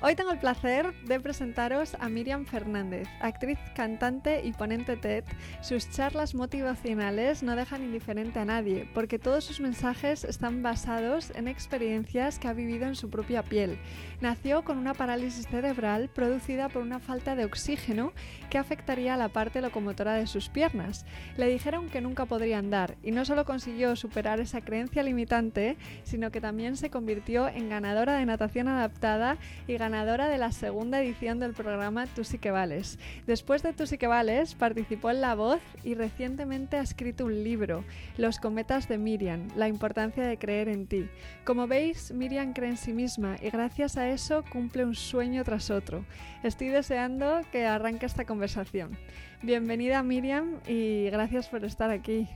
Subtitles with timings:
[0.00, 5.24] Hoy tengo el placer de presentaros a Miriam Fernández, actriz, cantante y ponente TED.
[5.62, 11.48] Sus charlas motivacionales no dejan indiferente a nadie, porque todos sus mensajes están basados en
[11.48, 13.78] experiencias que ha vivido en su propia piel.
[14.20, 18.12] Nació con una parálisis cerebral producida por una falta de oxígeno
[18.50, 21.06] que afectaría a la parte locomotora de sus piernas.
[21.38, 26.30] Le dijeron que nunca podría andar y no solo consiguió superar esa creencia limitante, sino
[26.30, 31.00] que también se convirtió en ganadora de natación adaptada y ganadora ganadora de la segunda
[31.00, 32.98] edición del programa Tú sí que vales.
[33.28, 37.44] Después de Tú sí que vales, participó en La Voz y recientemente ha escrito un
[37.44, 37.84] libro,
[38.16, 41.08] Los cometas de Miriam, la importancia de creer en ti.
[41.44, 45.70] Como veis, Miriam cree en sí misma y gracias a eso cumple un sueño tras
[45.70, 46.04] otro.
[46.42, 48.98] Estoy deseando que arranque esta conversación.
[49.42, 52.28] Bienvenida Miriam y gracias por estar aquí.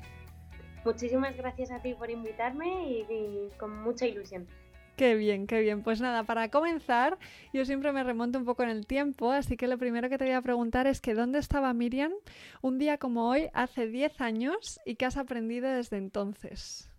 [0.85, 4.47] Muchísimas gracias a ti por invitarme y, y con mucha ilusión.
[4.99, 5.85] Qué bien, qué bien.
[5.85, 7.19] Pues nada, para comenzar,
[7.53, 10.25] yo siempre me remonto un poco en el tiempo, así que lo primero que te
[10.25, 12.13] voy a preguntar es que ¿dónde estaba Miriam
[12.63, 16.91] un día como hoy, hace 10 años, y qué has aprendido desde entonces?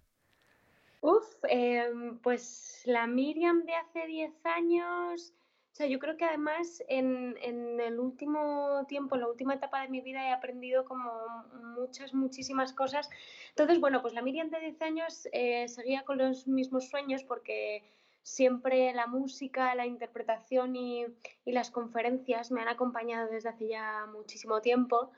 [1.01, 5.33] Uf, em, pues la Miriam de hace 10 años,
[5.79, 10.01] sea, yo creo que además en, el último tiempo, en la última etapa de mi
[10.01, 11.09] vida he aprendido como
[11.77, 13.09] muchas, muchísimas cosas.
[13.51, 17.85] Entonces, bueno, pues la Miriam de 10 años eh, seguía con los mismos sueños porque
[18.23, 21.05] siempre la música, la interpretación y,
[21.45, 25.11] las conferencias me han acompañado desde hace ya muchísimo tiempo.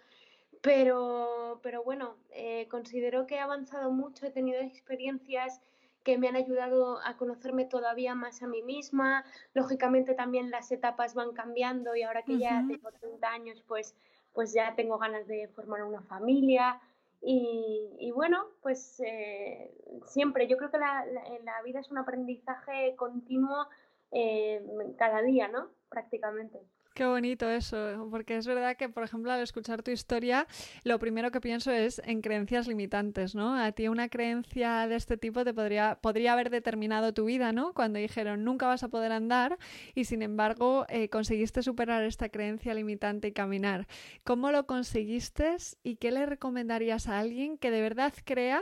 [0.61, 5.59] Pero, pero bueno, eh, considero que he avanzado mucho, he tenido experiencias
[6.03, 9.23] que me han ayudado a conocerme todavía más a mí misma.
[9.53, 13.95] Lógicamente también las etapas van cambiando y ahora que ya tengo 30 años, pues,
[14.33, 16.79] pues ya tengo ganas de formar una familia.
[17.23, 19.71] Y, bueno, pues eh,
[20.07, 21.05] siempre, yo creo que la,
[21.43, 23.67] la, vida es un aprendizaje continuo
[24.11, 24.65] eh,
[24.97, 25.69] cada día, ¿no?
[25.89, 26.59] Prácticamente.
[27.01, 30.45] Qué bonito eso, porque es verdad que, por ejemplo, al escuchar tu historia,
[30.83, 33.55] lo primero que pienso es en creencias limitantes, ¿no?
[33.55, 37.73] A ti una creencia de este tipo te podría, podría haber determinado tu vida, ¿no?
[37.73, 39.57] Cuando dijeron nunca vas a poder andar
[39.95, 43.87] y sin embargo eh, conseguiste superar esta creencia limitante y caminar.
[44.23, 48.61] ¿Cómo lo conseguiste y qué le recomendarías a alguien que de verdad crea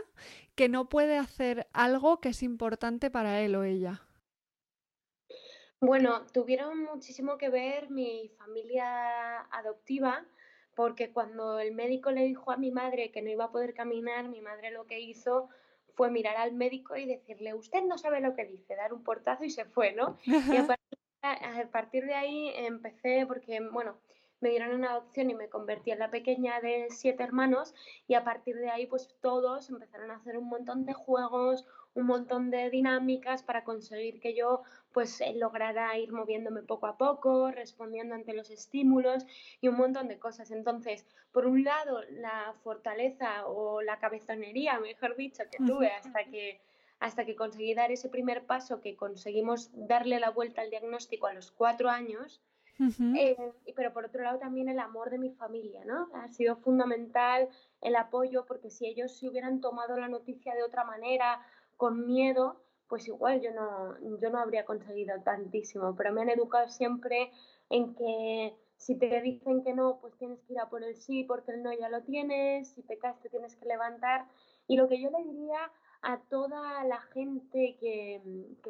[0.56, 4.09] que no puede hacer algo que es importante para él o ella?
[5.82, 10.26] Bueno, tuvieron muchísimo que ver mi familia adoptiva,
[10.76, 14.28] porque cuando el médico le dijo a mi madre que no iba a poder caminar,
[14.28, 15.50] mi madre lo que hizo
[15.96, 19.44] fue mirar al médico y decirle, usted no sabe lo que dice, dar un portazo
[19.44, 20.18] y se fue, ¿no?
[20.54, 24.00] Y a partir, de ahí empecé, porque, bueno,
[24.40, 27.76] me dieron una adopción y me convertí en la pequeña de siete hermanos
[28.08, 31.66] y a partir de ahí pues todos empezaron a hacer un montón de juegos,
[32.00, 36.98] un montón de dinámicas para conseguir que yo pues eh, lograra ir moviéndome poco a
[36.98, 39.26] poco, respondiendo ante los estímulos
[39.62, 40.52] y un montón de cosas.
[40.52, 46.60] Entonces, por un lado, la fortaleza o la cabezonería, mejor dicho, que tuve hasta que
[47.00, 51.34] hasta que conseguí dar ese primer paso, que conseguimos darle la vuelta al diagnóstico a
[51.34, 52.42] los cuatro años,
[53.16, 53.36] eh,
[53.76, 56.10] pero por otro lado también el amor de mi familia, ¿no?
[56.14, 57.50] Ha sido fundamental
[57.82, 61.42] el apoyo, porque si ellos se hubieran tomado la noticia de otra manera
[61.80, 66.68] con miedo, pues igual yo no, yo no habría conseguido tantísimo, pero me han educado
[66.68, 67.32] siempre
[67.70, 71.24] en que si te dicen que no, pues tienes que ir a por el sí
[71.24, 74.26] porque el no ya lo tienes, si pecas te tienes que levantar.
[74.68, 78.22] Y lo que yo le diría a toda la gente que,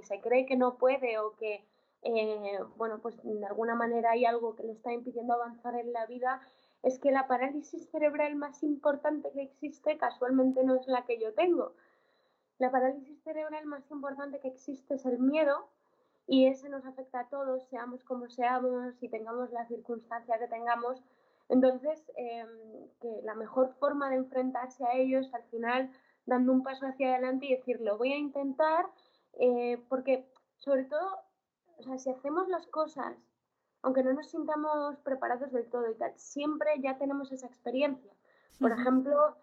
[0.03, 1.65] se cree que no puede o que,
[2.03, 6.05] eh, bueno, pues de alguna manera hay algo que le está impidiendo avanzar en la
[6.05, 6.41] vida,
[6.83, 11.33] es que la parálisis cerebral más importante que existe casualmente no es la que yo
[11.33, 11.73] tengo,
[12.59, 15.69] la parálisis cerebral más importante que existe es el miedo
[16.27, 21.01] y ese nos afecta a todos, seamos como seamos y tengamos la circunstancia que tengamos.
[21.47, 25.91] Entonces, em, que la mejor forma de enfrentarse a ellos, al final,
[26.27, 28.85] dando un paso hacia adelante y decir, lo voy a intentar,
[29.33, 31.17] eh, porque sobre todo,
[31.77, 33.15] o sea, si hacemos las cosas,
[33.81, 38.11] aunque no nos sintamos preparados del todo y tal, siempre ya tenemos esa experiencia.
[38.59, 39.35] Por ejemplo,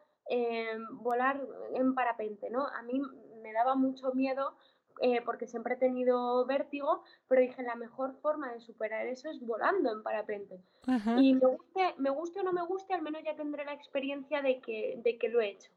[0.90, 1.40] volar
[1.74, 2.66] en parapente, ¿no?
[2.66, 3.00] A mí
[3.42, 4.56] me daba mucho miedo
[5.00, 9.44] eh, porque siempre he tenido vértigo, pero dije, la mejor forma de superar eso es
[9.44, 10.60] volando en parapente.
[11.18, 14.40] Y me guste, me guste o no me guste, al menos ya tendré la experiencia
[14.40, 15.70] de que, de que lo he hecho.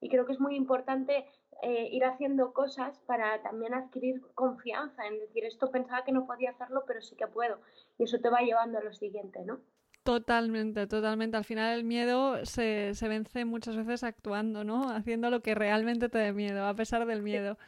[0.00, 1.26] Y creo que es muy importante
[1.62, 6.50] eh, ir haciendo cosas para también adquirir confianza en decir, esto pensaba que no podía
[6.50, 7.60] hacerlo, pero sí que puedo.
[7.98, 9.60] Y eso te va llevando a lo siguiente, ¿no?
[10.06, 11.36] Totalmente, totalmente.
[11.36, 14.88] Al final el miedo se, se vence muchas veces actuando, ¿no?
[14.88, 17.58] Haciendo lo que realmente te dé miedo, a pesar del miedo.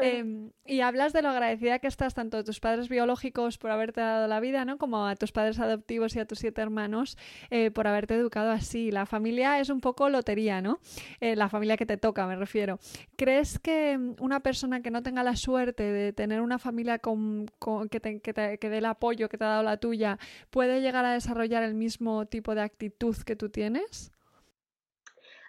[0.00, 4.00] Em, y hablas de lo agradecida que estás tanto a tus padres biológicos por haberte
[4.00, 4.78] dado la vida, ¿no?
[4.78, 7.18] Como a tus padres adoptivos y a tus siete hermanos
[7.50, 8.90] eh, por haberte educado así.
[8.90, 10.80] La familia es un poco lotería, ¿no?
[11.20, 12.78] Eh, la familia que te toca, me refiero.
[13.16, 17.46] ¿Crees que una persona que no tenga la suerte de tener una familia con,
[17.90, 20.18] que, te, que, te, que dé el apoyo que te ha dado la tuya
[20.50, 24.12] puede llegar a desarrollar el mismo tipo de actitud que tú tienes?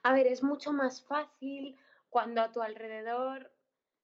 [0.04, 1.76] A ver, es mucho más fácil
[2.10, 3.52] cuando a tu alrededor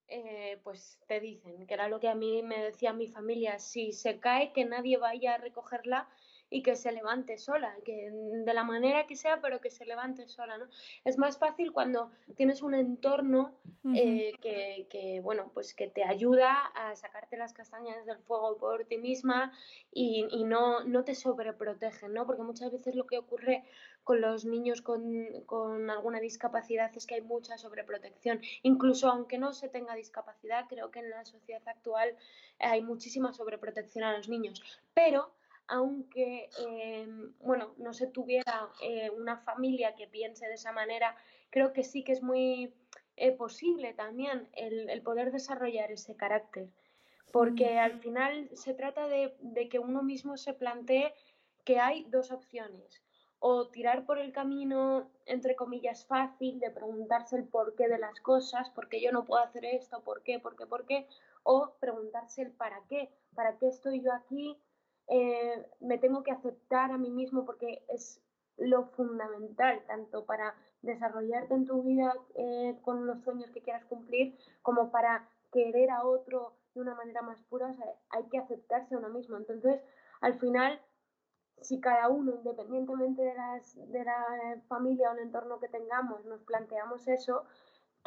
[0.08, 3.92] eh, pues te dicen, que era lo que a mí me decía mi familia, si
[3.94, 6.08] se cae que nadie vaya a recogerla
[6.50, 10.28] y que se levante sola, que de la manera que sea, pero que se levante
[10.28, 10.68] sola, ¿no?
[11.04, 13.54] Es más fácil cuando tienes un entorno
[13.94, 18.98] eh, que, bueno, pues que te ayuda a sacarte las castañas del fuego por ti
[18.98, 19.52] misma
[19.92, 22.26] y, no, no te sobreprotegen, ¿no?
[22.26, 23.64] Porque muchas veces lo que ocurre
[24.04, 28.40] con los niños con, alguna discapacidad es que hay mucha sobreprotección.
[28.64, 32.16] Incluso aunque no se tenga discapacidad, creo que en la sociedad actual
[32.60, 34.64] hay muchísima sobreprotección a los niños.
[34.94, 35.32] Pero
[35.68, 41.16] aunque em, bueno, no se tuviera eh, una familia que piense de esa manera,
[41.50, 42.74] creo que sí que es muy
[43.16, 46.70] eh, posible también el, poder desarrollar ese carácter.
[47.32, 51.14] Porque al final se trata de, de que uno mismo se plantee
[51.66, 53.02] que hay dos opciones
[53.40, 58.70] o tirar por el camino, entre comillas, fácil de preguntarse el porqué de las cosas,
[58.72, 61.08] por qué yo no puedo hacer esto, por qué, por qué, por qué,
[61.44, 64.58] o preguntarse el para qué, para qué estoy yo aquí,
[65.08, 68.22] eh, me tengo que aceptar a mí mismo porque es
[68.58, 74.38] lo fundamental, tanto para desarrollarte en tu vida eh, con los sueños que quieras cumplir,
[74.62, 77.72] como para querer a otro de una manera más pura,
[78.10, 79.38] hay que aceptarse a uno mismo.
[79.38, 79.82] Entonces,
[80.22, 80.80] al final,
[81.62, 86.42] si cada uno, independientemente de, las, de la familia o el entorno que tengamos, nos
[86.44, 87.46] planteamos eso,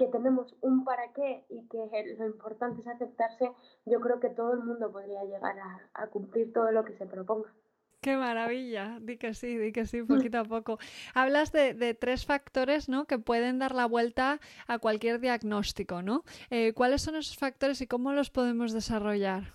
[0.01, 3.53] que tenemos un para qué y que lo importante es aceptarse,
[3.85, 5.57] yo creo que todo el mundo podría llegar
[5.93, 7.53] a, cumplir todo lo que se proponga.
[8.01, 10.79] Qué maravilla, di que sí, di que sí, poquito a poco.
[11.13, 13.05] Hablas de, tres factores ¿no?
[13.05, 16.25] que pueden dar la vuelta a cualquier diagnóstico, ¿no?
[16.49, 19.53] Eh, ¿Cuáles son esos factores y cómo los podemos desarrollar?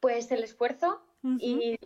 [0.00, 1.76] Pues el esfuerzo, y,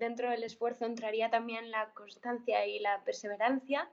[0.00, 3.90] dentro del esfuerzo entraría también la constancia y la perseverancia,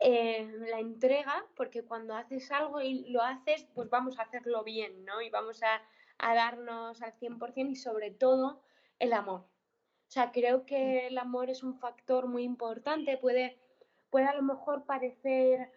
[0.00, 5.04] eh, la entrega, porque cuando haces algo y lo haces, pues vamos a hacerlo bien,
[5.04, 5.20] ¿no?
[5.20, 5.82] Y vamos a,
[6.20, 8.60] darnos al 100% y sobre todo
[8.98, 9.40] el amor.
[9.40, 13.58] O sea, creo que el amor es un factor muy importante, puede,
[14.10, 15.70] puede a lo mejor parecer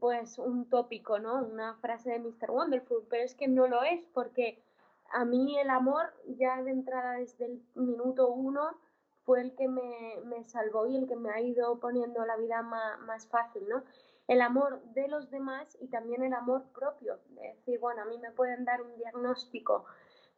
[0.00, 1.44] pues un tópico, ¿no?
[1.44, 2.50] Una frase de Mr.
[2.50, 4.62] Wonderful, pero es que no lo es porque
[5.12, 8.76] a mí el amor ya de entrada desde el minuto uno
[9.24, 13.26] fue el que me, salvó y el que me ha ido poniendo la vida más,
[13.28, 13.84] fácil, ¿no?
[14.26, 17.18] El amor de los demás y también el amor propio.
[17.42, 19.84] Es decir, bueno, a mí me pueden dar un diagnóstico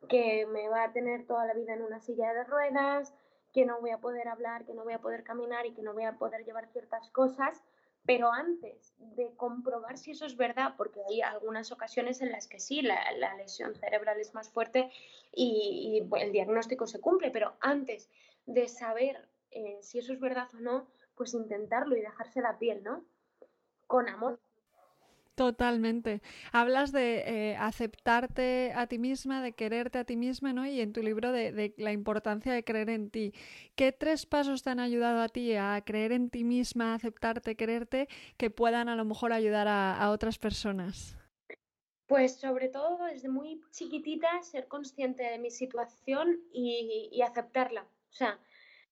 [0.09, 3.15] que me va a tener toda la vida en una silla de ruedas,
[3.53, 5.95] que no voy a poder hablar, que no voy a poder caminar y que no
[5.95, 7.63] voy a poder llevar ciertas cosas,
[8.05, 12.61] pero antes de comprobar si eso es verdad, porque hay algunas ocasiones en las que
[12.61, 12.97] sí, la,
[13.37, 14.91] lesión cerebral es más fuerte
[15.33, 18.09] y, el diagnóstico se cumple, pero antes
[18.47, 22.83] de saber eh, si eso es verdad o no, pues intentarlo y dejarse la piel,
[22.83, 23.05] ¿no?
[23.87, 24.41] Con amor.
[25.37, 26.23] Totalmente.
[26.51, 30.67] Hablas de eh, aceptarte a ti misma, de quererte a ti misma, ¿no?
[30.67, 33.35] Y en tu libro de, la importancia de creer en ti.
[33.75, 37.55] ¿Qué tres pasos te han ayudado a ti a creer en ti misma, a aceptarte,
[37.55, 41.19] quererte, que puedan a lo mejor ayudar a, otras personas?
[42.07, 47.87] Pues sobre todo desde muy chiquitita ser consciente de mi situación y, y aceptarla.
[48.17, 48.39] O sea,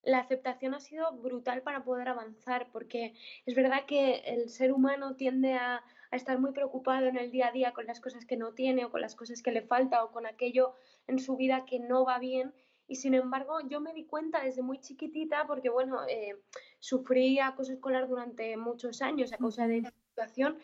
[0.03, 3.15] la aceptación ha sido brutal para poder avanzar, porque
[3.47, 7.53] es verdad que el ser humano tiende a, estar muy preocupado en el día a
[7.53, 10.13] día con las cosas que no tiene o con las cosas que le falta o
[10.13, 10.77] con aquello
[11.09, 12.55] en su vida que no va bien.
[12.87, 16.39] Y sin embargo, yo me di cuenta desde muy chiquitita, porque bueno, eh,
[16.79, 20.59] sufrí acoso escolar durante muchos años a causa de la situación,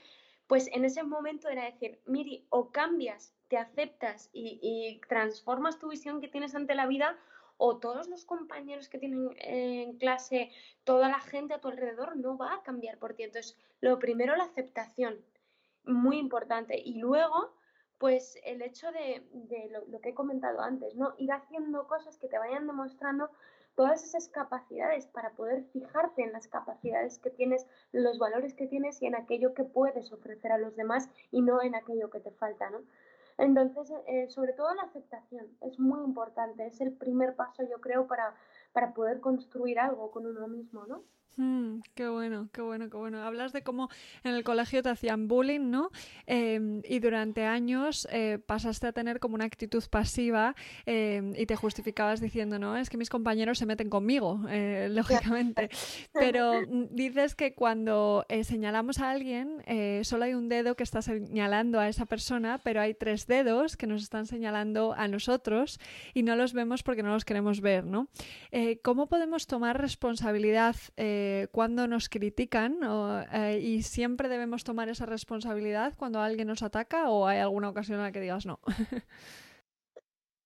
[0.47, 6.21] pues en ese momento era decir, Miri, o cambias, te aceptas y transformas tu visión
[6.21, 7.19] que tienes ante la vida,
[7.63, 10.51] o todos los compañeros que tienen en clase,
[10.83, 13.25] toda la gente a tu alrededor no va a cambiar por ti.
[13.25, 15.23] Entonces, lo primero, la aceptación,
[15.85, 16.81] muy importante.
[16.83, 17.53] Y luego,
[17.99, 19.23] pues el hecho de,
[19.89, 21.15] lo, que he comentado antes, ¿no?
[21.19, 23.31] Ir haciendo cosas que te vayan demostrando
[23.75, 29.03] todas esas capacidades para poder fijarte en las capacidades que tienes, los valores que tienes
[29.03, 32.31] y en aquello que puedes ofrecer a los demás y no en aquello que te
[32.31, 32.81] falta, ¿no?
[33.41, 38.07] Entonces, eh, sobre todo la aceptación es muy importante, es el primer paso, yo creo,
[38.07, 38.35] para,
[38.73, 41.05] para poder construir algo con uno mismo, ¿no?
[41.41, 43.23] Mm, qué bueno, qué bueno, qué bueno.
[43.23, 43.89] Hablas de cómo
[44.25, 45.91] en el colegio te hacían bullying, ¿no?
[46.27, 50.55] Em, y durante años eh, pasaste a tener como una actitud pasiva
[50.85, 55.71] em, y te justificabas diciendo, no, es que mis compañeros se meten conmigo, eh, lógicamente.
[56.13, 59.63] Pero mm, dices que cuando eh, señalamos a alguien,
[60.03, 63.87] solo hay un dedo que está señalando a esa persona, pero hay tres dedos que
[63.87, 65.79] nos están señalando a nosotros
[66.13, 68.09] y no los vemos porque no los queremos ver, ¿no?
[68.83, 70.77] ¿Cómo podemos tomar responsabilidad?
[70.97, 72.81] Eh, cuando nos critican
[73.33, 77.99] eh, y siempre debemos tomar esa responsabilidad cuando alguien nos ataca o hay alguna ocasión
[77.99, 78.61] en la que digas no.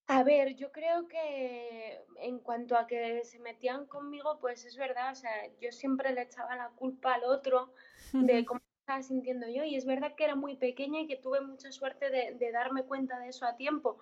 [0.06, 5.12] A ver, yo creo que en cuanto a que se metían conmigo, pues es verdad,
[5.12, 7.72] o sea, yo siempre le echaba la culpa al otro
[8.12, 11.40] de cómo estaba sintiendo yo y es verdad que era muy pequeña y que tuve
[11.40, 13.98] mucha suerte de, darme cuenta de eso a tiempo.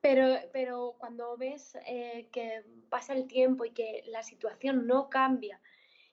[0.00, 5.60] Pero, pero cuando ves eh, que pasa el tiempo y que la situación no cambia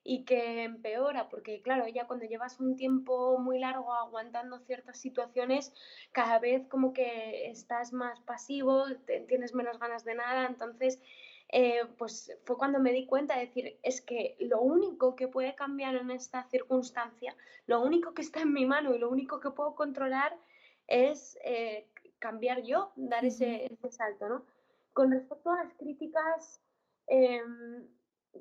[0.07, 5.73] y que empeora, porque claro, ya cuando llevas un tiempo muy largo aguantando ciertas situaciones,
[6.11, 8.85] cada vez como que estás más pasivo,
[9.27, 11.01] tienes menos ganas de nada, entonces
[11.49, 15.55] eh, pues fue cuando me di cuenta de decir, es que lo único que puede
[15.55, 17.35] cambiar en esta circunstancia,
[17.65, 20.37] lo único que está en mi mano y lo único que puedo controlar
[20.85, 21.87] es eh,
[22.19, 24.45] cambiar yo, dar ese, ese, salto, ¿no?
[24.93, 26.61] Con respecto a las críticas,
[27.07, 27.87] em,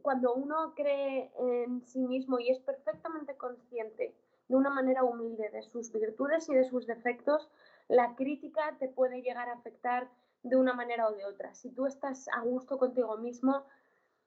[0.03, 4.15] cuando uno cree en sí mismo y es perfectamente consciente
[4.49, 7.49] de una manera humilde de sus virtudes y de sus defectos,
[7.89, 10.09] la crítica te puede llegar a afectar
[10.43, 11.55] de una manera o de otra.
[11.55, 13.65] Si tú estás a gusto contigo mismo,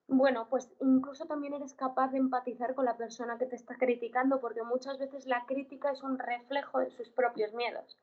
[0.08, 4.40] bueno, pues incluso también eres capaz de empatizar con la persona que te está criticando,
[4.40, 7.98] porque muchas veces la crítica es un reflejo de sus propios miedos,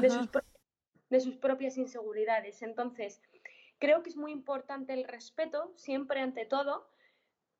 [0.00, 0.28] de sus,
[1.10, 2.62] de sus propias inseguridades.
[2.62, 3.20] Entonces,
[3.78, 6.88] creo que es muy importante el respeto, siempre ante todo,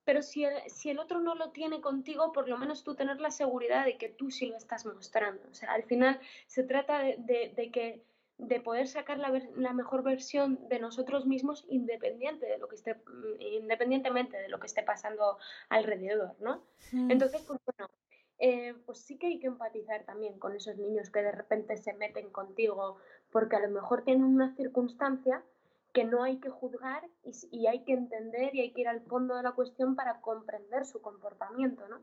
[0.05, 3.21] pero si el, si el otro no lo tiene contigo, por lo menos tú tener
[3.21, 5.43] la seguridad de que tú sí lo estás mostrando.
[5.51, 8.03] O sea, al final se trata de, de, que
[8.39, 12.95] de poder sacar la, la, mejor versión de nosotros mismos independiente de lo que esté,
[12.95, 16.63] mm, independientemente de lo que esté pasando alrededor, ¿no?
[16.93, 17.91] Entonces, pues bueno,
[18.39, 21.95] eh, pues sí que hay que empatizar también con esos niños que de repente se
[21.95, 22.97] meten contigo
[23.31, 25.45] porque a lo mejor tienen una circunstancia
[25.93, 27.09] que no hay que juzgar
[27.51, 30.87] y, hay que entender y hay que ir al fondo de la cuestión para comprender
[30.87, 32.01] su comportamiento, ¿no?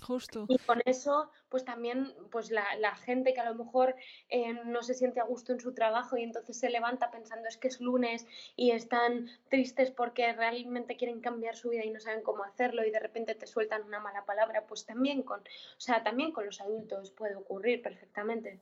[0.00, 0.46] justo.
[0.48, 3.96] Y con eso, pues también, pues la, la gente que a lo mejor
[4.28, 7.56] eh, no se siente a gusto en su trabajo y entonces se levanta pensando es
[7.56, 12.22] que es lunes y están tristes porque realmente quieren cambiar su vida y no saben
[12.22, 16.04] cómo hacerlo y de repente te sueltan una mala palabra, pues también con, o sea,
[16.04, 18.60] también con los adultos puede ocurrir perfectamente.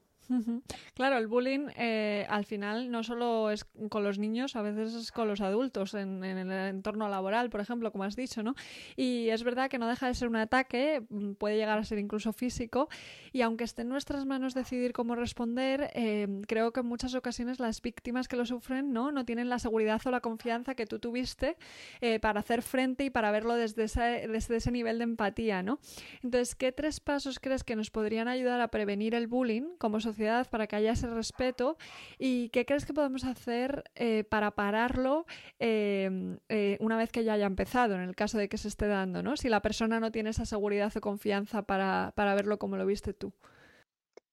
[0.94, 5.12] Claro, el bullying eh, al final no solo es con los niños, a veces es
[5.12, 8.54] con los adultos en, el entorno laboral, por ejemplo, como has dicho, ¿no?
[8.96, 11.98] Y es verdad que no deja de ser un ataque, mm, puede llegar a ser
[11.98, 12.88] incluso físico,
[13.32, 17.58] y aunque esté en nuestras manos decidir cómo responder, eh, creo que en muchas ocasiones
[17.58, 20.98] las víctimas que lo sufren no, no tienen la seguridad o la confianza que tú
[20.98, 21.56] tuviste
[22.00, 25.78] eh, para hacer frente y para verlo desde ese, desde ese nivel de empatía, ¿no?
[26.22, 30.11] Entonces, ¿qué tres pasos crees que nos podrían ayudar a prevenir el bullying como sociedad?
[30.50, 31.76] Para que haya ese respeto
[32.18, 35.26] y qué crees que podemos hacer eh, para pararlo
[35.58, 38.86] em, eh, una vez que ya haya empezado, en el caso de que se esté
[38.86, 39.36] dando, ¿no?
[39.36, 43.12] Si la persona no tiene esa seguridad o confianza para, para verlo como lo viste
[43.12, 43.32] tú.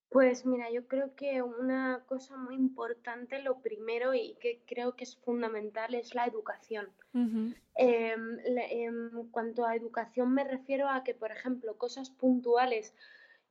[0.10, 5.04] Pues mira, yo creo que una cosa muy importante, lo primero y que creo que
[5.04, 6.88] es fundamental, es la educación.
[7.76, 12.96] Em, en cuanto a educación me refiero a que, por ejemplo, cosas puntuales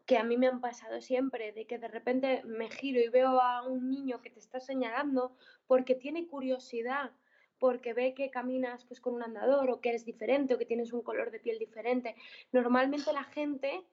[0.08, 3.42] que a mí me han pasado siempre, de que de repente me giro y veo
[3.42, 5.36] a un niño que te está señalando
[5.66, 7.12] porque tiene curiosidad,
[7.58, 10.94] porque ve que caminas pues con un andador o que eres diferente o que tienes
[10.94, 12.16] un color de piel diferente.
[12.52, 13.84] Normalmente la gente,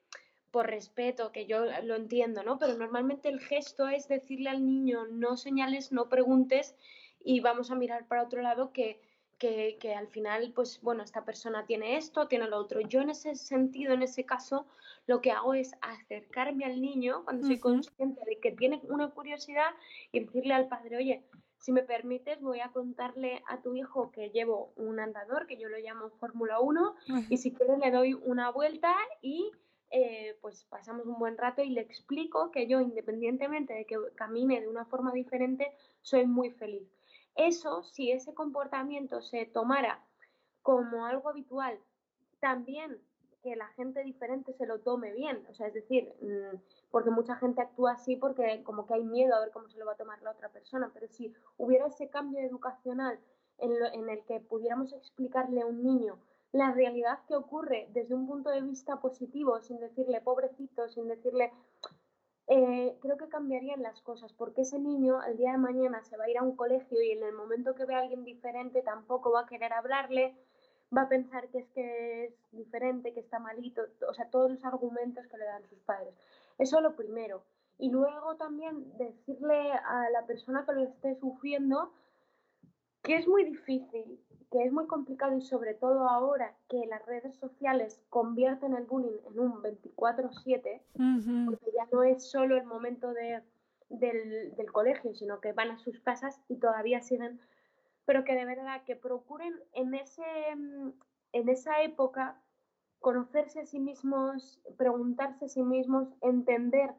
[0.51, 2.57] por respeto, que yo lo entiendo, ¿no?
[2.59, 6.77] Pero normalmente el gesto es decirle al niño no señales, no preguntes
[7.25, 9.01] y vamos a mirar para otro lado que
[9.37, 12.81] que, que, al final, pues bueno, esta persona tiene esto, tiene lo otro.
[12.81, 14.65] Yo en ese sentido, en ese caso,
[15.07, 19.71] lo que hago es acercarme al niño cuando soy consciente de que tiene una curiosidad
[20.11, 21.23] y decirle al padre, oye,
[21.65, 25.67] si me permites, voy a contarle a tu hijo que llevo un andador, que yo
[25.67, 26.95] lo llamo Fórmula 1,
[27.29, 29.51] y si quieres le doy una vuelta y
[29.89, 34.61] eh, pues pasamos un buen rato y le explico que yo, independientemente de que camine
[34.61, 36.87] de una forma diferente, soy muy feliz.
[37.35, 39.99] Eso, si ese comportamiento se tomara
[40.61, 41.77] como algo habitual,
[42.39, 42.99] también
[43.45, 46.57] que la gente diferente se lo tome bien, o sea, es decir, mm,
[46.89, 49.85] porque mucha gente actúa así porque como que hay miedo a ver cómo se lo
[49.85, 53.19] va a tomar la otra persona, pero si hubiera ese cambio educacional
[53.59, 56.17] en, el que pudiéramos explicarle a un niño
[56.53, 61.51] la realidad que ocurre desde un punto de vista positivo, sin decirle pobrecito, sin decirle...
[62.47, 66.25] Eh, creo que cambiarían las cosas, porque ese niño el día de mañana se va
[66.25, 69.31] a ir a un colegio y en el momento que ve a alguien diferente tampoco
[69.31, 70.35] va a querer hablarle,
[70.95, 74.63] va a pensar que es que es diferente, que está malito, o sea, todos los
[74.63, 76.13] argumentos que le dan sus padres.
[76.59, 77.43] Eso es lo primero.
[77.79, 81.91] Y luego también decirle a la persona que lo esté sufriendo
[83.05, 84.19] que es muy difícil,
[84.51, 89.17] que es muy complicado y sobre todo ahora que las redes sociales convierten el bullying
[89.31, 90.81] en un 24/7,
[91.45, 93.41] porque ya no es solo el momento de,
[93.89, 97.39] del, del colegio, sino que van a sus casas y todavía siguen
[98.05, 102.39] pero que de verdad que procuren en, ese, en esa época
[102.99, 106.93] conocerse a sí mismos, preguntarse a sí mismos, entender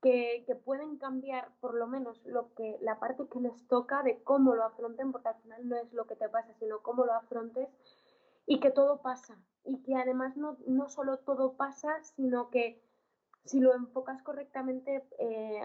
[0.00, 4.54] que, pueden cambiar por lo menos lo que, la parte que les toca de cómo
[4.54, 7.68] lo afronten, porque al final no es lo que te pasa, sino cómo lo afrontes
[8.46, 9.38] y que todo pasa.
[9.64, 12.82] Y que además no, no solo todo pasa, sino que
[13.44, 15.62] si lo enfocas correctamente, eh,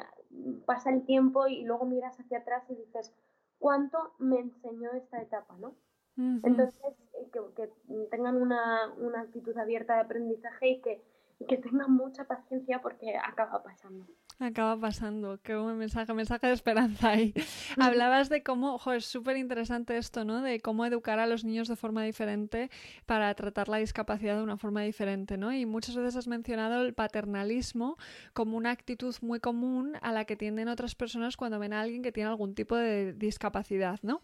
[0.65, 3.13] pasa el tiempo y luego miras hacia atrás y dices,
[3.59, 5.75] cuánto me enseñó esta etapa, ¿no?
[6.15, 6.75] Entonces,
[7.13, 7.71] eh, que,
[8.11, 11.01] tengan una, actitud abierta de aprendizaje y que,
[11.39, 14.05] y que tengan mucha paciencia porque acaba pasando.
[14.39, 17.33] Acaba pasando, qué buen mensaje, mensaje de esperanza ahí.
[17.77, 20.41] Hablabas de cómo, ojo, es súper interesante esto, ¿no?
[20.41, 22.69] De cómo educar a los niños de forma diferente
[23.05, 25.53] para tratar la discapacidad de una forma diferente, ¿no?
[25.53, 27.97] Y muchas veces has mencionado el paternalismo
[28.33, 32.01] como una actitud muy común a la que tienden otras personas cuando ven a alguien
[32.01, 34.21] que tiene algún tipo de discapacidad, ¿no?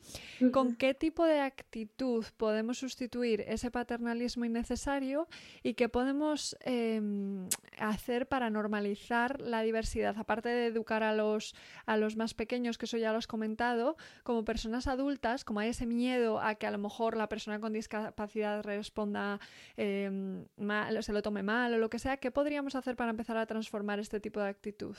[0.51, 5.27] ¿Con qué tipo de actitud podemos sustituir ese paternalismo innecesario
[5.63, 7.47] y qué podemos em,
[7.77, 9.98] hacer para normalizar la diversidad?
[10.05, 13.97] Aparte de educar a los, a los más pequeños, que eso ya lo has comentado,
[14.23, 17.73] como personas adultas, como hay ese miedo a que a lo mejor la persona con
[17.73, 19.39] discapacidad responda
[19.77, 23.37] em, mal, se lo tome mal o lo que sea, ¿qué podríamos hacer para empezar
[23.37, 24.95] a transformar este tipo de actitud?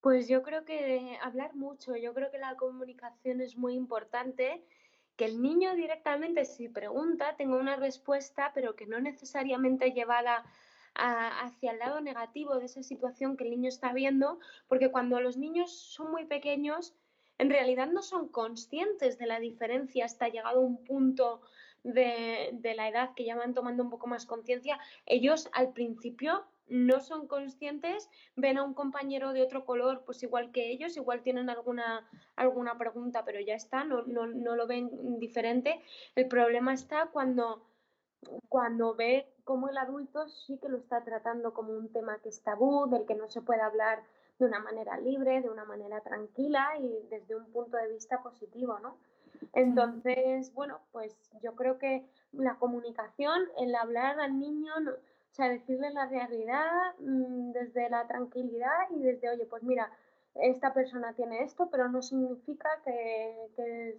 [0.00, 4.64] Pues yo creo que hablar mucho, yo creo que la comunicación es muy importante,
[5.16, 10.44] que el niño directamente si pregunta tenga una respuesta, pero que no necesariamente llevada
[10.98, 15.36] hacia el lado negativo de esa situación que el niño está viendo, porque cuando los
[15.36, 16.94] niños son muy pequeños,
[17.38, 21.40] en realidad no son conscientes de la diferencia hasta llegado un punto
[21.84, 24.78] de, de la edad que ya van tomando un poco más conciencia.
[25.06, 30.50] Ellos al principio no son conscientes, ven a un compañero de otro color, pues igual
[30.52, 32.06] que ellos, igual tienen alguna,
[32.36, 35.80] alguna pregunta, pero ya está, no, no, no lo ven diferente.
[36.14, 37.62] El problema está cuando,
[38.48, 42.42] cuando ve como el adulto sí que lo está tratando como un tema que es
[42.42, 44.02] tabú, del que no se puede hablar
[44.38, 48.78] de una manera libre, de una manera tranquila y desde un punto de vista positivo,
[48.80, 48.96] ¿no?
[49.52, 55.90] Entonces, bueno, pues yo creo que la comunicación, el hablar al niño, o sea, decirle
[55.90, 59.90] la realidad mm, desde la tranquilidad y desde, oye, pues mira,
[60.40, 63.96] esta persona tiene esto, pero no significa que, que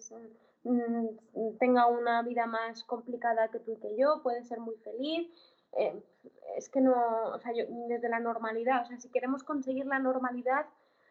[0.64, 1.08] Mm,
[1.58, 5.30] tenga una vida más complicada que tú y que yo, puede ser muy feliz.
[5.78, 6.02] Eh,
[6.58, 6.94] es que no,
[7.34, 10.66] o sea, yo, desde la normalidad, o sea, si queremos conseguir la normalidad,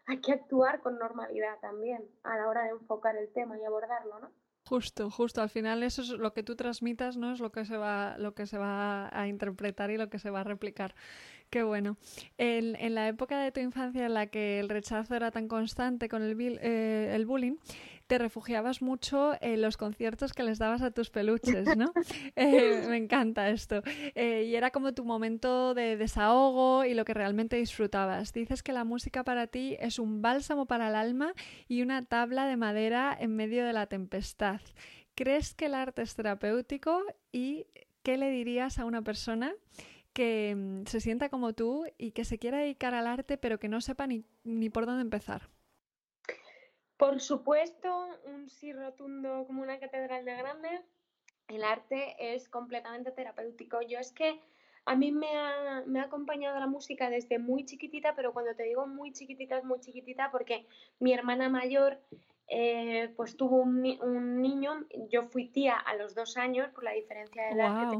[0.06, 4.18] hay que actuar con normalidad también a la hora de enfocar el tema y abordarlo,
[4.20, 4.30] ¿no?
[4.68, 5.40] Justo, justo.
[5.40, 7.32] Al final eso es lo que tú transmitas, ¿no?
[7.32, 10.30] Es lo que se va, lo que se va a interpretar y lo que se
[10.30, 10.94] va a replicar.
[11.50, 11.96] Qué bueno.
[12.36, 16.08] En, en la época de tu infancia en la que el rechazo era tan constante
[16.08, 17.56] con el, eh, el bullying,
[18.06, 21.92] te refugiabas mucho en los conciertos que les dabas a tus peluches, ¿no?
[22.36, 23.82] Eh, me encanta esto.
[24.14, 28.32] Eh, y era como tu momento de desahogo y lo que realmente disfrutabas.
[28.32, 31.32] Dices que la música para ti es un bálsamo para el alma
[31.68, 34.60] y una tabla de madera en medio de la tempestad.
[35.14, 37.66] ¿Crees que el arte es terapéutico y
[38.02, 39.52] qué le dirías a una persona
[40.18, 43.68] que mm, se sienta como tú y que se quiera dedicar al arte pero que
[43.68, 45.48] no sepa ni, ni por dónde empezar?
[46.96, 50.82] Por supuesto, un sí rotundo como una catedral de grande.
[51.46, 53.80] El arte es completamente terapéutico.
[53.82, 54.40] Yo es que
[54.86, 58.64] a mí me ha, me ha, acompañado la música desde muy chiquitita, pero cuando te
[58.64, 60.66] digo muy chiquitita es muy chiquitita porque
[60.98, 62.00] mi hermana mayor
[62.48, 66.90] eh, pues tuvo un, un, niño, yo fui tía a los dos años por la
[66.90, 67.90] diferencia de edad.
[67.92, 67.98] que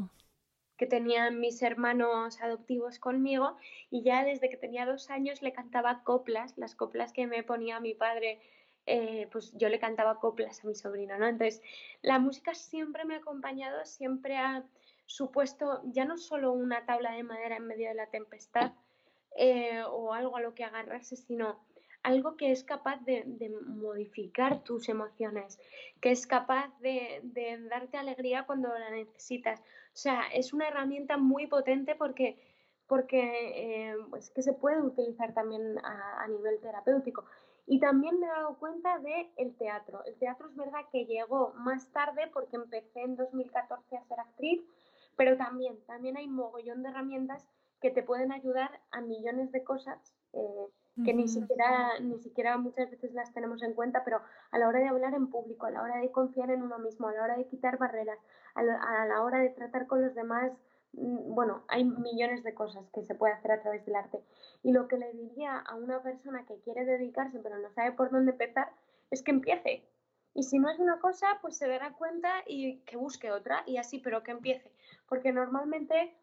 [0.87, 3.57] tenían mis hermanos adoptivos conmigo
[3.89, 7.79] y ya desde que tenía dos años le cantaba coplas, las coplas que me ponía
[7.79, 8.39] mi padre,
[8.85, 11.27] eh, pues yo le cantaba coplas a mi sobrino, ¿no?
[11.27, 11.61] Entonces,
[12.01, 14.63] la música siempre me ha acompañado, siempre ha
[15.05, 18.73] supuesto ya no solo una tabla de madera en medio de la tempestad
[19.35, 21.59] eh, o algo a lo que agarrarse, sino
[22.03, 23.25] algo que es capaz de,
[23.65, 25.59] modificar tus emociones,
[26.01, 27.21] que es capaz de,
[27.69, 29.61] darte alegría cuando la necesitas.
[29.99, 32.39] O sea, es una herramienta muy potente porque,
[32.87, 33.19] porque
[33.89, 37.25] eh, pues que se puede utilizar también a, nivel terapéutico.
[37.67, 40.01] Y también me he dado cuenta del el teatro.
[40.05, 44.61] El teatro es verdad que llegó más tarde porque empecé en 2014 a ser actriz,
[45.17, 47.45] pero también, también hay mogollón de herramientas
[47.81, 50.15] que te pueden ayudar a millones de cosas.
[50.31, 50.67] Eh,
[51.03, 54.79] que ni siquiera, ni siquiera muchas veces las tenemos en cuenta, pero a la hora
[54.79, 57.37] de hablar en público, a la hora de confiar en uno mismo, a la hora
[57.37, 58.19] de quitar barreras,
[58.55, 60.51] a la, hora de tratar con los demás,
[60.93, 64.19] mm, bueno, hay millones de cosas que se puede hacer a través del arte.
[64.63, 68.11] Y lo que le diría a una persona que quiere dedicarse pero no sabe por
[68.11, 68.71] dónde empezar
[69.11, 69.83] es que empiece.
[70.33, 73.77] Y si no es una cosa, pues se dará cuenta y que busque otra y
[73.77, 74.71] así, pero que empiece.
[75.07, 76.15] Porque normalmente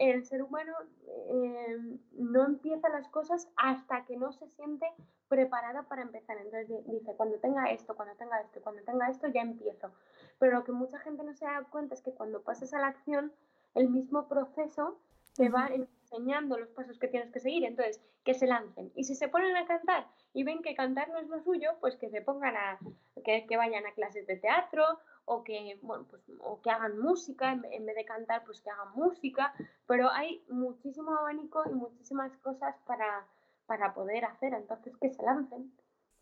[0.00, 0.72] el ser humano
[1.06, 1.78] eh,
[2.12, 4.86] no empieza las cosas hasta que no se siente
[5.28, 6.38] preparada para empezar.
[6.38, 9.90] Entonces dice, cuando tenga esto, cuando tenga esto, cuando tenga esto, ya empiezo.
[10.38, 12.86] Pero lo que mucha gente no se da cuenta es que cuando pases a la
[12.86, 13.30] acción,
[13.74, 14.98] el mismo proceso
[15.36, 17.64] te va enseñando los pasos que tienes que seguir.
[17.66, 18.90] Entonces, que se lancen.
[18.94, 21.96] Y si se ponen a cantar y ven que cantar no es lo suyo, pues
[21.96, 22.78] que se pongan a,
[23.24, 24.84] que, que vayan a clases de teatro
[25.24, 28.92] o que, bueno, pues, o que hagan música, en vez de cantar, pues que hagan
[28.94, 29.54] música,
[29.86, 33.26] pero hay muchísimo abanico y muchísimas cosas para,
[33.66, 35.72] para poder hacer, entonces que se lancen.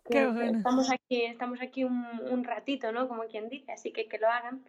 [0.05, 3.09] Estamos aquí, estamos aquí un, un ratito, ¿no?
[3.09, 4.65] Como quien dice, así que que lo hagan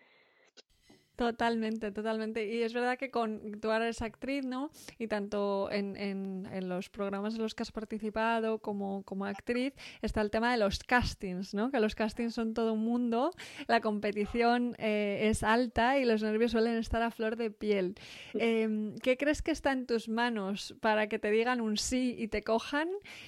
[1.19, 2.47] Totalmente, totalmente.
[2.47, 4.71] Y es verdad que con, tú eres actriz, ¿no?
[4.97, 10.21] Y tanto en, en, los programas en los que has participado como, como actriz está
[10.21, 11.71] el tema de los castings, ¿no?
[11.71, 13.31] Que los castings son todo un mundo,
[13.67, 17.95] la competición eh, es alta y los nervios suelen estar a flor de piel.
[18.35, 22.29] Em, ¿Qué crees que está en tus manos para que te digan un sí y
[22.29, 22.87] te cojan?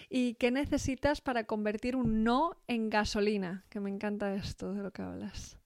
[0.09, 3.65] ¿Y qué necesitas para convertir un no en gasolina?
[3.69, 5.60] Que me encanta esto de lo que hablas.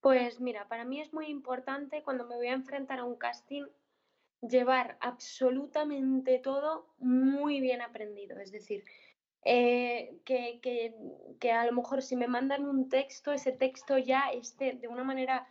[0.00, 3.64] Pues mira, para mí es muy importante cuando me voy a enfrentar a un casting
[4.40, 8.38] llevar absolutamente todo muy bien aprendido.
[8.38, 8.84] Es decir,
[9.44, 10.94] eh, que, que,
[11.40, 15.04] que, a lo mejor si me mandan un texto, ese texto ya esté de una
[15.04, 15.48] manera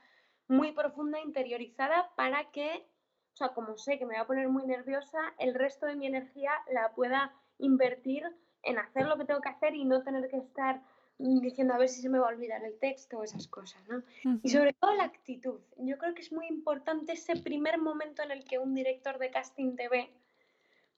[0.48, 2.86] muy profunda, interiorizada, para que,
[3.34, 6.08] o sea, como sé que me va a poner muy nerviosa, el resto de mi
[6.08, 8.24] energía la pueda invertir
[8.64, 10.82] en hacer lo que tengo que hacer y no tener que estar
[11.20, 14.04] diciendo a ver si se me va a olvidar el texto o esas cosas, ¿no?
[14.44, 15.60] Y sobre todo la actitud.
[15.78, 19.32] Yo creo que es muy importante ese primer momento en el que un director de
[19.32, 20.12] casting te ve,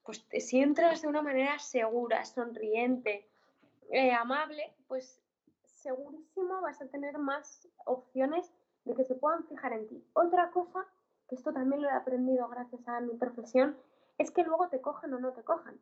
[0.04, 3.28] pues si entras de una manera segura, sonriente,
[3.90, 5.20] eh, amable, pues
[5.64, 8.52] segurísimo vas a tener más opciones
[8.84, 10.04] de que se puedan fijar en ti.
[10.12, 10.86] Otra cosa,
[11.28, 13.76] que esto también lo he aprendido gracias a mi profesión,
[14.18, 15.80] es que luego te cojan o no te cojan.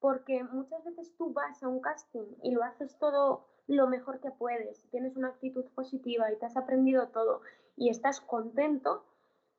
[0.00, 4.30] Porque muchas veces tú vas a un casting y lo haces todo lo mejor que
[4.30, 7.42] puedes, tienes una actitud positiva y te has aprendido todo
[7.76, 9.04] y estás contento,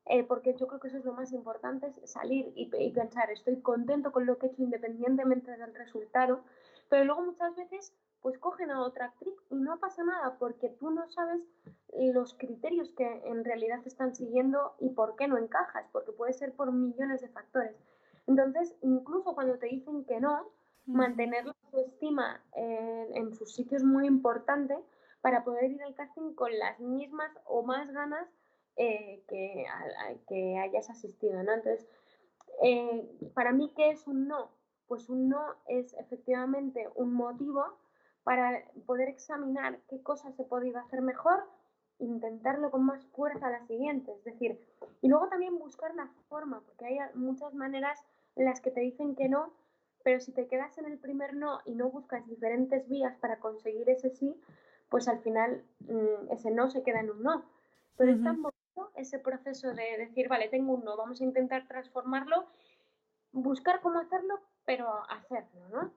[0.08, 3.62] eh, porque yo creo que eso es lo más importante, es salir y, pensar, estoy
[3.62, 6.42] contento con lo que he hecho independientemente del resultado,
[6.90, 10.90] pero luego muchas veces pues cogen a otra actriz y no pasa nada porque tú
[10.90, 11.42] no sabes
[12.14, 16.54] los criterios que en realidad están siguiendo y por qué no encajas, porque puede ser
[16.54, 17.76] por millones de factores.
[18.28, 20.52] Entonces, incluso cuando te dicen que no,
[20.90, 24.78] mantener la autoestima en, sus sitios muy importante
[25.22, 28.28] para poder ir al casting con las mismas o más ganas
[28.76, 29.66] eh, que,
[30.28, 31.54] que hayas asistido, ¿no?
[31.54, 31.88] Entonces,
[32.64, 34.52] eh, para mí, ¿qué es un no?
[34.88, 37.64] Pues un no es efectivamente un motivo
[38.24, 41.44] para poder examinar qué cosas se podría hacer mejor,
[42.00, 44.60] intentarlo con más fuerza a la siguiente, es decir,
[45.02, 48.00] y luego también buscar la forma, porque hay muchas maneras
[48.36, 49.54] en las que te dicen que no,
[50.10, 53.88] pero si te quedas en el primer no y no buscas diferentes vías para conseguir
[53.92, 54.36] ese sí,
[54.90, 57.46] pues al final mm, ese no se queda en un no.
[57.96, 61.68] Pero es tan bonito ese proceso de decir, vale, tengo un no, vamos a intentar
[61.68, 62.48] transformarlo,
[63.34, 65.94] buscar cómo hacerlo, pero hacerlo, ¿no?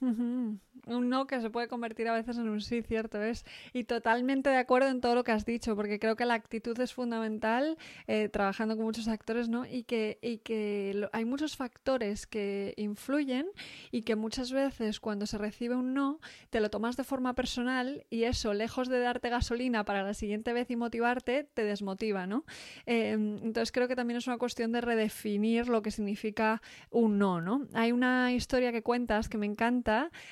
[0.00, 3.44] Un no que se puede convertir a veces en un sí, cierto es.
[3.72, 6.78] Y totalmente de acuerdo en todo lo que has dicho, porque creo que la actitud
[6.80, 9.64] es fundamental eh, trabajando con muchos actores, ¿no?
[9.66, 13.46] Y que, y que hay muchos factores que influyen
[13.90, 18.04] y que muchas veces cuando se recibe un no, te lo tomas de forma personal
[18.10, 22.44] y eso, lejos de darte gasolina para la siguiente vez y motivarte, te desmotiva, ¿no?
[22.84, 27.40] Em, entonces creo que también es una cuestión de redefinir lo que significa un no,
[27.40, 27.66] ¿no?
[27.74, 29.85] Hay una historia que cuentas que me encanta,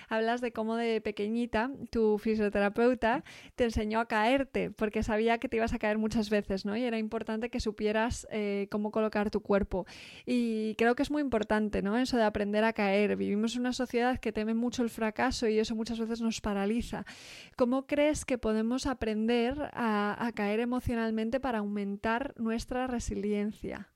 [0.09, 5.57] hablas de cómo de pequeñita tu fisioterapeuta te enseñó a caerte, porque sabía que te
[5.57, 6.77] ibas a caer muchas veces, ¿no?
[6.77, 9.87] Y era importante que supieras eh, cómo colocar tu cuerpo.
[10.27, 11.97] Y creo que es muy importante, ¿no?
[11.99, 13.17] Eso de aprender a caer.
[13.17, 17.05] Vivimos en una sociedad que teme mucho el fracaso y eso muchas veces nos paraliza.
[17.57, 23.89] ¿Cómo crees que podemos aprender a caer emocionalmente para aumentar nuestra resiliencia?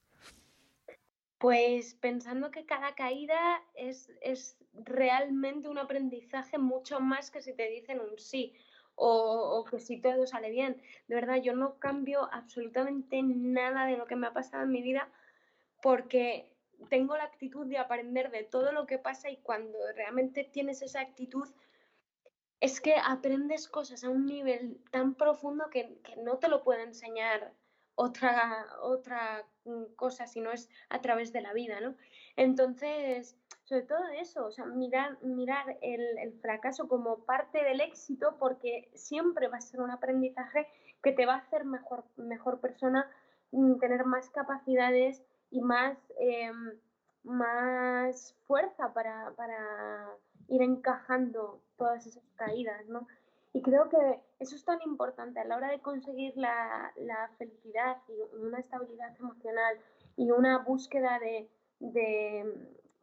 [1.39, 4.11] Pues pensando que cada caída es,
[4.85, 8.55] realmente un aprendizaje mucho más que si te dicen un sí
[8.95, 10.83] o, que si todo sale bien.
[11.07, 14.83] De verdad, yo no cambio absolutamente nada de lo que me ha pasado en mi
[14.83, 15.09] vida
[15.83, 16.53] porque
[16.89, 21.01] tengo la actitud de aprender de todo lo que pasa y cuando realmente tienes esa
[21.01, 21.49] actitud
[22.61, 26.83] es que aprendes cosas a un nivel tan profundo que, que no te lo puede
[26.83, 27.53] enseñar
[27.99, 29.45] otra, otra
[29.97, 31.97] cosa si no es a través de la vida, ¿no?
[32.37, 33.37] Entonces,
[33.69, 39.49] sobre todo eso, o sea, mirar, mirar el, fracaso como parte del éxito porque siempre
[39.49, 40.67] va a ser un aprendizaje
[41.03, 43.07] que te va a hacer mejor, mejor persona,
[43.53, 46.79] mm, tener más capacidades y más, em,
[47.25, 50.17] más fuerza para, para
[50.49, 53.07] ir encajando todas esas caídas, ¿no?
[53.53, 57.99] Y creo que eso es tan importante a la hora de conseguir la, la felicidad
[58.09, 59.79] y una estabilidad emocional
[60.17, 61.51] y una búsqueda de,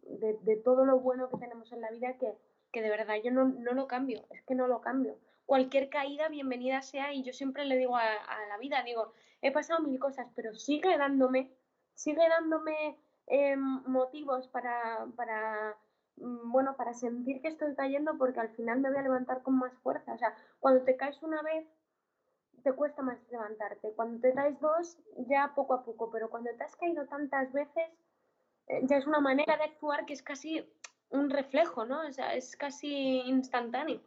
[0.05, 2.37] de, todo lo bueno que tenemos en la vida que,
[2.71, 5.17] que de verdad yo no, no, lo cambio, es que no lo cambio.
[5.45, 8.03] Cualquier caída, bienvenida sea, y yo siempre le digo a,
[8.49, 11.51] la vida, digo, he pasado mil cosas, pero sigue dándome,
[11.93, 15.77] sigue dándome eh, motivos para, para
[16.17, 19.57] Mm, bueno, para sentir que estoy cayendo porque al final me voy a levantar con
[19.57, 20.13] más fuerza.
[20.13, 21.67] O sea, cuando te caes una vez,
[22.63, 23.93] te cuesta más levantarte.
[23.93, 26.09] Cuando te caes dos, ya poco a poco.
[26.11, 27.89] Pero cuando te has caído tantas veces,
[28.83, 30.65] ya es una manera de actuar que es casi
[31.09, 32.05] un reflejo, ¿no?
[32.07, 34.01] O sea, es casi instantáneo.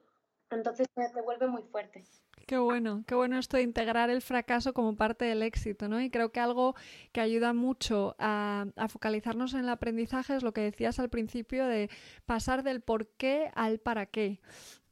[0.51, 2.05] Entonces te vuelve muy fuerte.
[2.47, 6.01] Qué bueno, qué bueno esto de integrar el fracaso como parte del éxito, ¿no?
[6.01, 6.75] Y creo que algo
[7.13, 11.91] que ayuda mucho a, focalizarnos en el aprendizaje es lo que decías al principio de
[12.25, 14.41] pasar del por qué al para qué.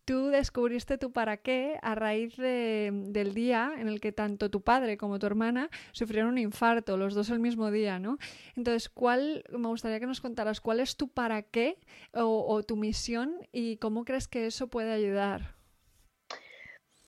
[0.06, 4.96] Tú descubriste tu para qué a raíz del día en el que tanto tu padre
[4.96, 8.16] como tu hermana sufrieron un infarto, los dos el mismo día, ¿no?
[8.56, 11.78] Entonces, ¿cuál, me gustaría que nos contaras cuál es tu para qué
[12.12, 15.56] o tu misión y cómo crees que eso puede ayudar?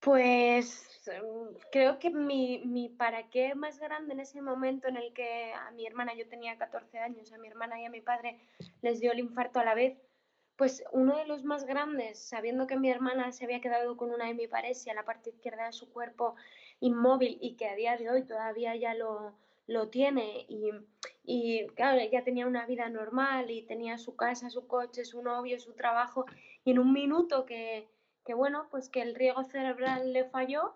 [0.01, 5.13] Pues em, creo que mi, mi para qué más grande en ese momento en el
[5.13, 8.39] que a mi hermana, yo tenía 14 años, a mi hermana y a mi padre
[8.81, 9.99] les dio el infarto a la vez,
[10.59, 14.29] pues uno de los más grandes, sabiendo que mi hermana se había quedado con una
[14.29, 16.35] hemiparesia, la parte izquierda de su cuerpo
[16.81, 19.33] inmóvil y que a día de hoy todavía ya lo,
[19.67, 20.71] lo tiene y,
[21.25, 25.59] y claro, ya tenía una vida normal y tenía su casa, su coche, su novio,
[25.59, 26.27] su trabajo
[26.65, 27.89] y en un minuto que
[28.29, 30.75] que bueno, pues que el riego cerebral le falló,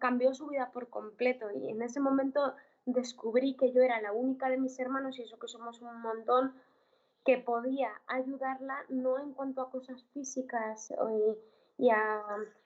[0.00, 4.50] cambió su vida por completo y en ese momento descubrí que yo era la única
[4.50, 6.54] de mis hermanos y eso que somos un montón
[7.24, 10.92] que podía ayudarla no en cuanto a cosas físicas
[11.78, 12.22] y, a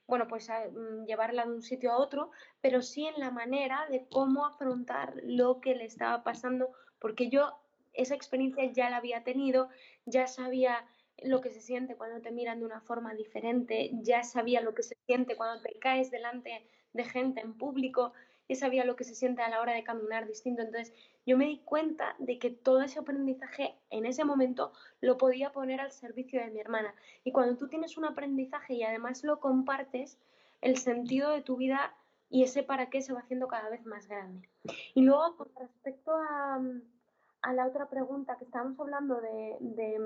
[0.06, 3.86] bueno pues a mm, llevarla de un sitio a otro pero sí en la manera
[3.90, 7.58] de cómo afrontar lo que le estaba pasando porque yo
[7.92, 9.68] esa experiencia ya la había tenido
[10.06, 10.86] ya sabía
[11.24, 14.82] lo que se siente cuando te miran de una forma diferente, ya sabía lo que
[14.82, 18.12] se siente cuando te caes delante de gente en público,
[18.48, 20.62] ya sabía lo que se siente a la hora de caminar distinto.
[20.62, 20.94] Entonces
[21.26, 25.80] yo me di cuenta de que todo ese aprendizaje en ese momento lo podía poner
[25.80, 26.94] al servicio de mi hermana.
[27.24, 30.18] Y cuando tú tienes un aprendizaje y además lo compartes,
[30.62, 31.94] el sentido de tu vida
[32.30, 34.48] y ese para qué se va haciendo cada vez más grande.
[34.94, 39.98] Y luego con respecto a la otra pregunta que estábamos hablando de,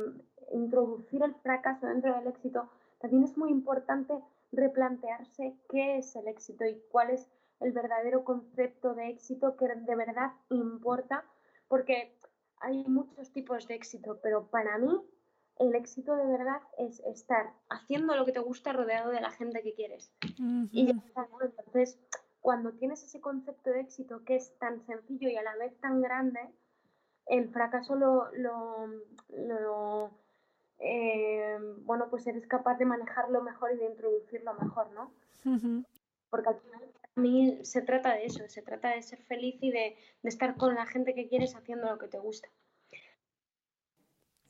[0.53, 2.69] introducir el fracaso dentro del éxito,
[3.01, 4.15] también es muy importante
[4.53, 7.29] replantearse qué es el éxito y cuál es
[7.61, 11.25] el verdadero concepto de éxito que de verdad importa,
[11.69, 12.17] porque
[12.59, 15.03] hay muchos tipos de éxito, pero para mí
[15.59, 19.63] el éxito de verdad es estar haciendo lo que te gusta rodeado de la gente
[19.63, 20.13] que quieres.
[20.71, 21.99] Y entonces,
[22.41, 26.03] cuando tienes ese concepto de éxito que es tan sencillo y a la vez tan
[26.03, 26.41] grande,
[27.27, 30.11] el fracaso lo, lo,
[30.79, 35.11] eh, bueno, pues eres capaz de manejarlo mejor y de introducirlo mejor, ¿no?
[36.31, 36.83] Porque al final
[37.21, 40.75] mí se trata de eso, se trata de ser feliz y de, de estar con
[40.75, 42.49] la gente que quieres haciendo lo que te gusta.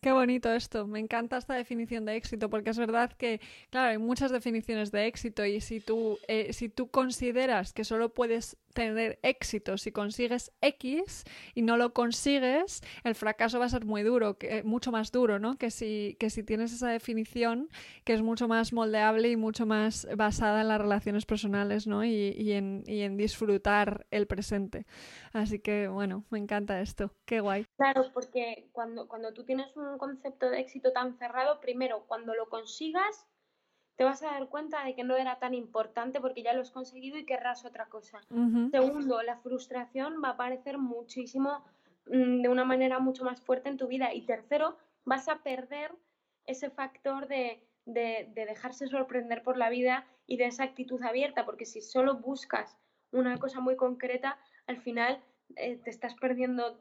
[0.00, 3.98] Qué bonito esto, me encanta esta definición de éxito, porque es verdad que, claro, hay
[3.98, 9.19] muchas definiciones de éxito y si tú, eh, si tú consideras que solo puedes tener
[9.23, 14.39] éxito si consigues X y no lo consigues, el fracaso va a ser muy duro,
[14.39, 15.57] que, mucho más duro, ¿no?
[15.57, 17.69] Que si, que si tienes esa definición
[18.05, 22.05] que es mucho más moldeable y mucho más basada en las relaciones personales, ¿no?
[22.05, 24.87] Y, y, en, y en disfrutar el presente.
[25.33, 27.12] Así que, bueno, me encanta esto.
[27.25, 27.67] Qué guay.
[27.79, 32.51] Claro, porque cuando, cuando tú tienes un concepto de éxito tan cerrado, primero, cuando lo
[32.51, 33.27] consigas,
[33.96, 36.70] te vas a dar cuenta de que no era tan importante porque ya lo has
[36.70, 38.20] conseguido y querrás otra cosa.
[38.70, 41.64] Segundo, la frustración va a aparecer muchísimo,
[42.06, 44.12] mm, de una manera mucho más fuerte en tu vida.
[44.12, 45.92] Y tercero, vas a perder
[46.44, 51.64] ese factor de, de, dejarse sorprender por la vida y de esa actitud abierta, porque
[51.64, 52.76] si solo buscas
[53.12, 55.20] una cosa muy concreta, al final
[55.56, 56.78] eh, te estás perdiendo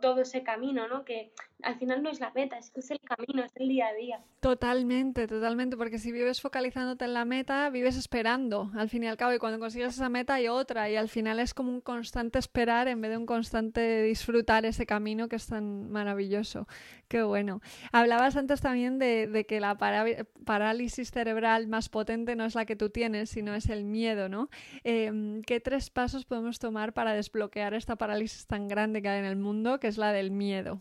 [0.00, 1.04] todo ese camino, ¿no?
[1.04, 3.88] Que al final no es la meta, es que es el camino, es el día
[3.88, 4.20] a día.
[4.40, 9.16] Totalmente, totalmente, porque si vives focalizándote en la meta, vives esperando, al fin y al
[9.16, 12.38] cabo, y cuando consigues esa meta hay otra, y al final es como un constante
[12.38, 16.66] esperar en vez de un constante disfrutar ese camino que es tan maravilloso.
[17.08, 17.60] Qué bueno.
[17.92, 22.90] Hablabas antes también de, que la parálisis cerebral más potente no es la que tú
[22.90, 24.48] tienes, sino es el miedo, ¿no?
[24.84, 29.26] Em, ¿Qué tres pasos podemos tomar para desbloquear esta parálisis tan grande que hay en
[29.26, 29.72] el mundo?
[29.78, 30.80] que es la del miedo.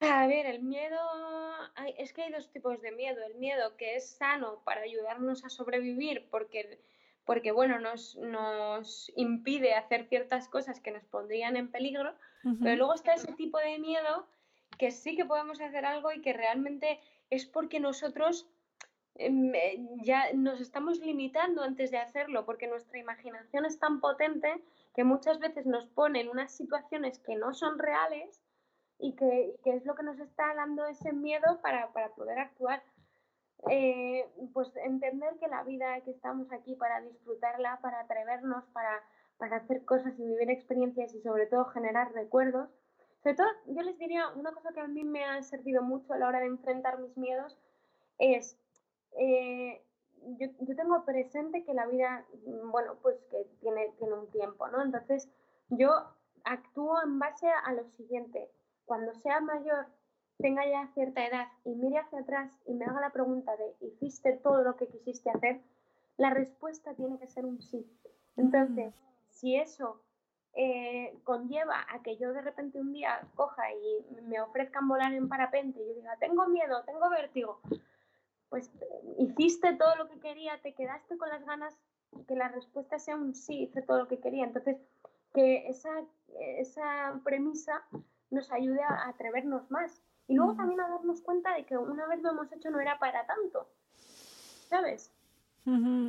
[0.00, 0.96] A ver, el miedo,
[1.96, 3.20] es que hay dos tipos de miedo.
[3.24, 6.80] El miedo que es sano para ayudarnos a sobrevivir porque,
[7.24, 12.14] porque bueno, nos, nos impide hacer ciertas cosas que nos pondrían en peligro.
[12.62, 14.26] Pero luego está ese tipo de miedo
[14.78, 18.48] que sí que podemos hacer algo y que realmente es porque nosotros
[19.16, 24.62] em, eh, ya nos estamos limitando antes de hacerlo, porque nuestra imaginación es tan potente
[24.94, 28.40] que muchas veces nos pone en unas situaciones que no son reales
[28.98, 32.82] y que, es lo que nos está dando ese miedo para, poder actuar.
[33.70, 39.02] Eh, pues entender que la vida, que estamos aquí para disfrutarla, para atrevernos, para,
[39.36, 42.68] para hacer cosas y vivir experiencias y sobre todo generar recuerdos.
[43.22, 46.18] Sobre todo, yo les diría una cosa que a mí me ha servido mucho a
[46.18, 47.58] la hora de enfrentar mis miedos
[48.18, 48.56] es
[49.16, 49.82] eh,
[50.38, 54.68] yo, yo, tengo presente que la vida, mm, bueno, pues que tiene, tiene un tiempo,
[54.68, 54.82] ¿no?
[54.82, 55.28] Entonces,
[55.70, 55.90] yo
[56.44, 58.50] actúo en base a, lo siguiente.
[58.88, 59.86] Cuando sea mayor,
[60.38, 64.32] tenga ya cierta edad y mire hacia atrás y me haga la pregunta de ¿hiciste
[64.32, 65.60] todo lo que quisiste hacer?
[66.16, 67.86] La respuesta tiene que ser un sí.
[68.38, 69.30] Entonces, mm.
[69.30, 70.00] si eso
[70.54, 75.28] eh, conlleva a que yo de repente un día coja y me ofrezcan volar en
[75.28, 77.60] parapente y yo diga, tengo miedo, tengo vértigo,
[78.48, 78.70] pues
[79.18, 81.76] hiciste todo lo que quería, te quedaste con las ganas,
[82.26, 84.44] que la respuesta sea un sí, hice todo lo que quería.
[84.44, 84.78] Entonces,
[85.34, 85.90] que esa,
[86.38, 87.84] esa premisa
[88.30, 90.02] nos ayude a atrevernos más.
[90.26, 92.98] Y luego también a darnos cuenta de que una vez lo hemos hecho no era
[92.98, 93.68] para tanto.
[94.68, 95.10] ¿Sabes?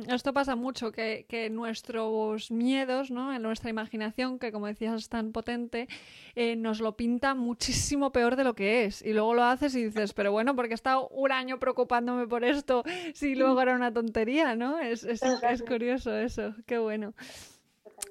[0.08, 3.34] Esto pasa mucho, que, que, nuestros miedos, ¿no?
[3.34, 5.86] en nuestra imaginación, que como decías es tan potente,
[6.34, 9.02] eh, nos lo pinta muchísimo peor de lo que es.
[9.02, 12.42] Y luego lo haces y dices, pero bueno, porque he estado un año preocupándome por
[12.42, 14.78] esto, si luego era una tontería, ¿no?
[14.78, 17.12] Es, es, es curioso eso, qué bueno.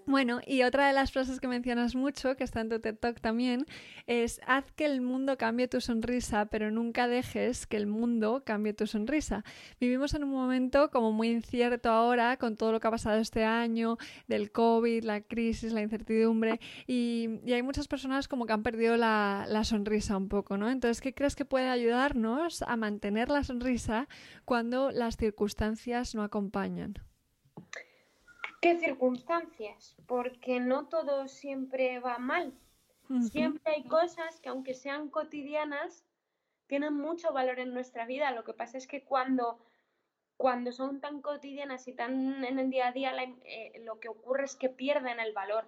[0.06, 3.21] Bueno, y otra de las frases que mencionas mucho, que está en tu TED Talk
[3.21, 3.67] también,
[4.08, 8.73] es haz que el mundo cambie tu sonrisa, pero nunca dejes que el mundo cambie
[8.73, 9.43] tu sonrisa.
[9.80, 13.43] Vivimos en un momento como muy incierto ahora, con todo lo que ha pasado este
[13.43, 13.97] año,
[14.28, 19.45] del COVID, la crisis, la incertidumbre, y, hay muchas personas como que han perdido la,
[19.47, 20.69] la sonrisa un poco, ¿no?
[20.69, 24.08] Entonces, ¿qué crees que puede ayudarnos a mantener la sonrisa
[24.45, 26.95] cuando las circunstancias no acompañan?
[28.62, 29.95] ¿Qué circunstancias?
[30.06, 32.54] Porque no todo siempre va mal.
[33.32, 36.04] Siempre hay cosas que aunque sean cotidianas,
[36.67, 38.32] tienen mucho valor en nuestra vida.
[38.32, 39.60] Lo que pasa es que cuando,
[40.38, 43.13] cuando son tan cotidianas y tan en el día a día,
[43.45, 45.65] eh, lo que ocurre es que pierden el valor.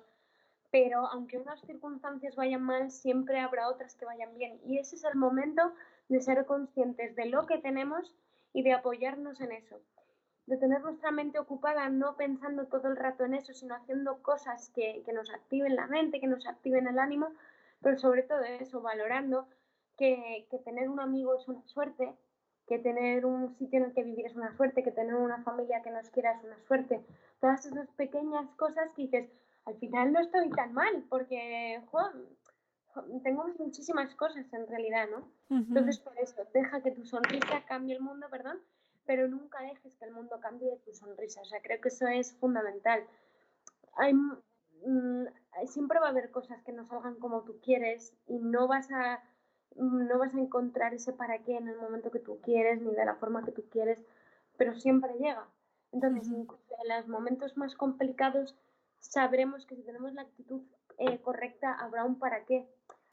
[0.69, 4.59] Pero aunque unas circunstancias vayan mal, siempre habrá otras que vayan bien.
[4.65, 5.73] Y ese es el momento
[6.09, 8.13] de ser conscientes de lo que tenemos
[8.53, 9.81] y de apoyarnos en eso
[10.51, 14.69] de tener nuestra mente ocupada no pensando todo el rato en eso, sino haciendo cosas
[14.75, 17.29] que, nos activen la mente, que nos activen el ánimo,
[17.81, 19.47] pero sobre todo eso, valorando
[19.97, 22.13] que, tener un amigo es una suerte,
[22.67, 25.81] que tener un sitio en el que vivir es una suerte, que tener una familia
[25.83, 27.01] que nos quiera es una suerte.
[27.39, 29.29] Todas esas pequeñas cosas que dices,
[29.63, 31.81] al final no estoy tan mal, porque
[33.23, 35.31] tengo muchísimas cosas en realidad, ¿no?
[35.49, 38.59] Entonces, por eso, deja que tu sonrisa cambie el mundo, perdón,
[39.05, 41.41] pero nunca dejes que el mundo cambie tu sonrisa.
[41.41, 43.03] O sea, creo que eso es fundamental.
[43.95, 45.25] Hay, mm,
[45.67, 49.23] siempre va a haber cosas que no salgan como tú quieres y no vas a
[49.75, 53.05] no vas a encontrar ese para qué en el momento que tú quieres ni de
[53.05, 53.99] la forma que tú quieres,
[54.57, 55.47] pero siempre llega.
[55.91, 56.47] Entonces, en
[56.89, 58.55] los momentos más complicados
[58.99, 60.61] sabremos que si tenemos la actitud
[60.97, 62.67] eh, correcta habrá un para qué.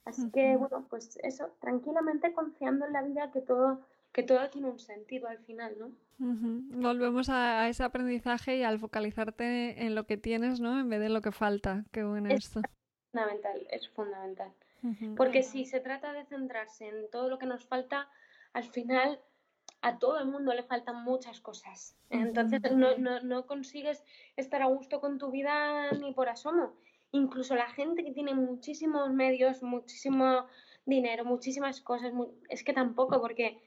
[0.04, 3.80] Así que, bueno, pues eso, tranquilamente confiando en la vida que todo,
[4.12, 5.92] que todo tiene un sentido al final, ¿no?
[6.18, 10.80] Volvemos a, ese aprendizaje y al focalizarte en lo que tienes, ¿no?
[10.80, 11.84] En vez de lo que falta.
[11.92, 12.62] Qué bueno es esto.
[13.12, 14.52] Fundamental, es fundamental.
[15.16, 18.08] Porque si se trata de centrarse en todo lo que nos falta,
[18.52, 19.20] al final
[19.80, 21.96] a todo el mundo le faltan muchas cosas.
[22.10, 24.04] Entonces no, no, no, consigues
[24.36, 26.76] estar a gusto con tu vida ni por asomo.
[27.12, 30.46] Incluso la gente que tiene muchísimos medios, muchísimo
[30.84, 32.12] dinero, muchísimas cosas,
[32.48, 33.62] es que tampoco, porque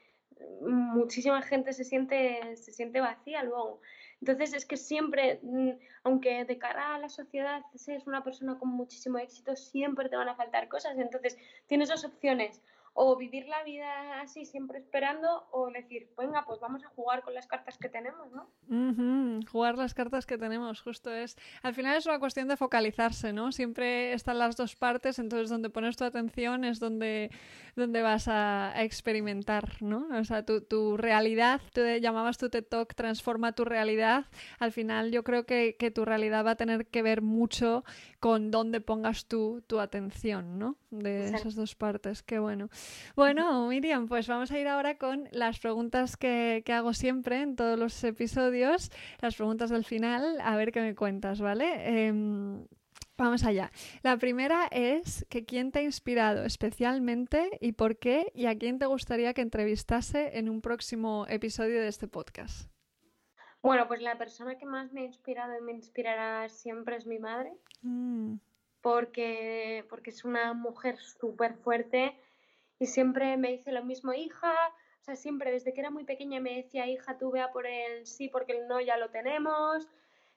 [0.60, 3.80] muchísima gente se siente, se siente vacía luego.
[4.20, 5.70] Entonces es que siempre, mm,
[6.04, 10.28] aunque de cara a la sociedad seas una persona con muchísimo éxito, siempre te van
[10.28, 10.96] a faltar cosas.
[10.98, 11.36] Entonces
[11.66, 12.62] tienes dos opciones,
[12.94, 17.32] o vivir la vida así siempre esperando o decir, venga, pues vamos a jugar con
[17.32, 18.50] las cartas que tenemos, ¿no?
[19.50, 21.36] Jugar las cartas que tenemos, justo es.
[21.62, 23.50] Al final es una cuestión de focalizarse, ¿no?
[23.50, 27.30] Siempre están las dos partes, entonces donde pones tu atención es donde,
[27.76, 30.08] donde vas a, experimentar, ¿no?
[30.12, 34.26] O sea, tu, tu realidad, tú llamabas tu TED Talk, transforma tu realidad.
[34.58, 37.84] Al final yo creo que, que tu realidad va a tener que ver mucho
[38.20, 40.76] con dónde pongas tú tu atención, ¿no?
[40.92, 42.68] De esas dos partes, qué bueno.
[43.16, 47.78] Bueno, Miriam, pues vamos a ir ahora con las preguntas que, hago siempre en todos
[47.78, 48.90] los episodios,
[49.20, 52.08] las preguntas del final, a ver qué me cuentas, ¿vale?
[52.08, 52.66] Em,
[53.16, 53.72] vamos allá.
[54.02, 58.78] La primera es que quién te ha inspirado especialmente y por qué y a quién
[58.78, 62.70] te gustaría que entrevistase en un próximo episodio de este podcast.
[63.62, 67.18] Bueno, pues la persona que más me ha inspirado y me inspirará siempre es mi
[67.18, 67.54] madre.
[67.80, 68.34] Mm.
[68.82, 72.16] Porque, porque es una mujer súper fuerte
[72.78, 74.52] y siempre me dice lo mismo, hija,
[75.00, 78.06] o sea, siempre desde que era muy pequeña me decía, hija, tú vea por el
[78.06, 79.88] sí porque el no ya lo tenemos,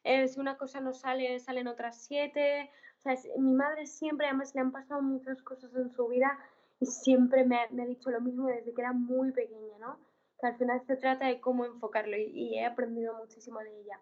[0.03, 2.69] eh, si una cosa no sale, salen otras siete,
[2.99, 6.37] o sea, mi madre siempre, además le han pasado muchas cosas en su vida
[6.79, 9.97] y siempre me, me ha dicho lo mismo desde que era muy pequeña, ¿no?
[10.39, 13.99] Que al final se trata de cómo enfocarlo y, he aprendido muchísimo de ella.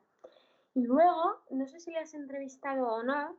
[0.73, 3.37] Y luego, no sé si le has entrevistado o no,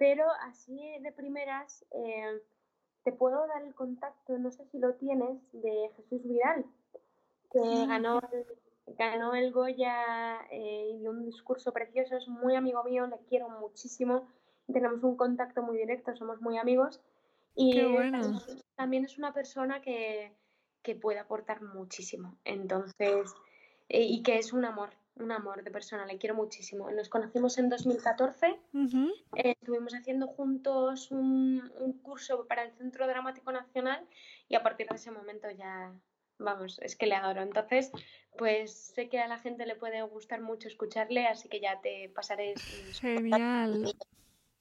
[0.00, 2.40] pero así de primeras, eh,
[3.04, 6.64] te puedo dar el contacto, no sé si lo tienes, de Jesús Vidal,
[7.52, 8.18] que ganó,
[8.96, 14.26] ganó el Goya eh, y un discurso precioso, es muy amigo mío, le quiero muchísimo,
[14.72, 16.98] tenemos un contacto muy directo, somos muy amigos.
[17.54, 17.78] Y
[18.76, 20.32] también es una persona que,
[20.82, 23.34] que puede aportar muchísimo, entonces,
[23.90, 26.90] eh, y que es un amor, un amor de persona, le quiero muchísimo.
[26.90, 28.58] Nos conocimos en 2014,
[29.36, 31.70] eh, estuvimos haciendo juntos un,
[32.02, 34.06] curso para el Centro Dramático Nacional
[34.48, 35.92] y a partir de ese momento ya,
[36.38, 37.42] vamos, es que le adoro.
[37.42, 37.90] Entonces,
[38.36, 42.10] pues sé que a la gente le puede gustar mucho escucharle, así que ya te
[42.14, 42.54] pasaré.
[43.00, 43.94] Genial.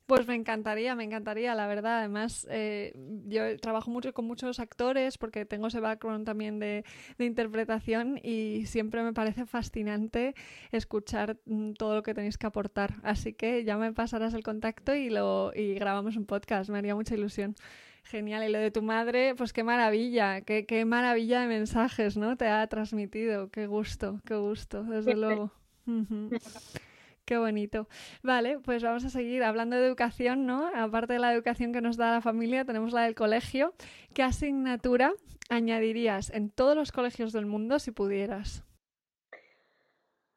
[0.10, 2.00] Pues me encantaría, me encantaría, la verdad.
[2.00, 2.94] Además, eh,
[3.28, 6.84] yo trabajo mucho con muchos actores porque tengo ese background también de,
[7.20, 10.34] interpretación y siempre me parece fascinante
[10.72, 12.96] escuchar mm, todo lo que tenéis que aportar.
[13.04, 16.96] Así que ya me pasarás el contacto y, lo, y grabamos un podcast, me haría
[16.96, 17.56] mucha ilusión.
[18.04, 22.36] Genial, y lo de tu madre, pues qué maravilla, qué, qué maravilla de mensajes, ¿no?
[22.36, 25.52] Te ha transmitido, qué gusto, qué gusto, desde luego.
[27.30, 27.88] Qué bonito.
[28.24, 30.66] Vale, pues vamos a seguir hablando de educación, ¿no?
[30.74, 33.76] Aparte de la educación que nos da la familia, tenemos la del colegio.
[34.16, 35.14] ¿Qué asignatura
[35.48, 38.64] añadirías en todos los colegios del mundo si pudieras?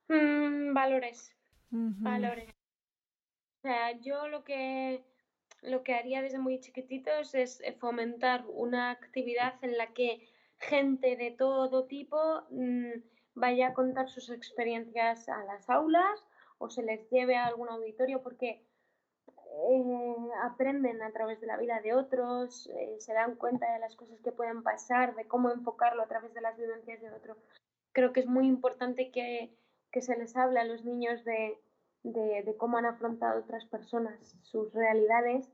[0.09, 1.35] Mm, valores.
[1.71, 2.51] Valores.
[2.51, 5.03] O sea, yo lo que
[5.63, 10.29] lo que haría desde muy chiquititos es fomentar una actividad en la que
[10.59, 13.01] gente de todo tipo mm,
[13.33, 16.23] vaya a contar sus experiencias a las aulas
[16.63, 18.65] o se les lleve a algún auditorio porque
[19.69, 23.97] eh, aprenden a través de la vida de otros, eh, se dan cuenta de las
[23.97, 27.37] cosas que pueden pasar, de cómo enfocarlo a través de las vivencias de otro.
[27.93, 29.55] Creo que es muy importante que,
[30.01, 31.59] se les hable a los niños de,
[32.57, 35.51] cómo han afrontado otras personas sus realidades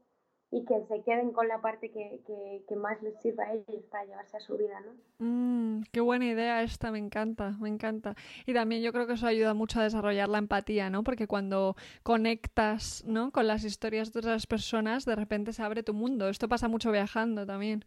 [0.51, 2.20] y que se queden con la parte que,
[2.66, 4.92] que, más les sirva a ellos para llevarse a su vida, ¿no?
[5.18, 8.14] Mm, qué buena idea esta, me encanta, me encanta.
[8.46, 11.05] Y también yo creo que eso ayuda mucho a desarrollar la empatía, ¿no?
[11.05, 13.30] Porque cuando conectas, ¿no?
[13.30, 16.28] Con las historias de otras personas, de repente se abre tu mundo.
[16.28, 17.84] Esto pasa mucho viajando también.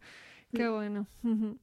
[0.54, 1.06] Qué bueno.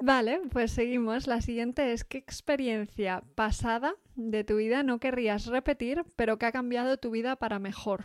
[0.00, 1.26] Vale, pues seguimos.
[1.26, 6.52] La siguiente es ¿qué experiencia pasada de tu vida no querrías repetir, pero que ha
[6.52, 8.04] cambiado tu vida para mejor?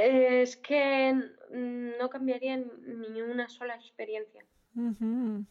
[0.00, 1.12] Es que
[1.50, 4.44] no cambiaría ni una sola experiencia.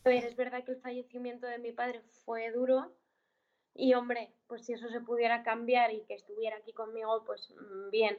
[0.05, 2.89] es verdad que el fallecimiento de mi padre fue duro
[3.73, 7.89] y hombre, pues si eso se pudiera cambiar y que estuviera aquí conmigo, pues mm,
[7.89, 8.17] bien.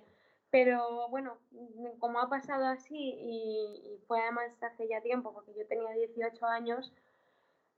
[0.50, 1.38] Pero bueno,
[1.98, 6.92] como ha pasado así y, fue además hace ya tiempo, porque yo tenía 18 años,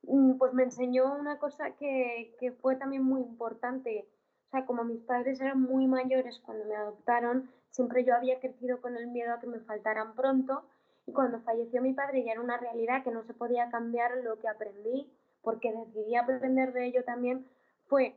[0.03, 4.09] mm, pues me enseñó una cosa que, que fue también muy importante.
[4.49, 8.81] O sea, como mis padres eran muy mayores cuando me adoptaron, Siempre yo había crecido
[8.81, 10.65] con el miedo a que me faltaran pronto
[11.07, 14.39] y cuando falleció mi padre ya era una realidad que no se podía cambiar lo
[14.39, 15.11] que aprendí,
[15.43, 17.47] porque decidí aprender de ello también,
[17.87, 18.15] fue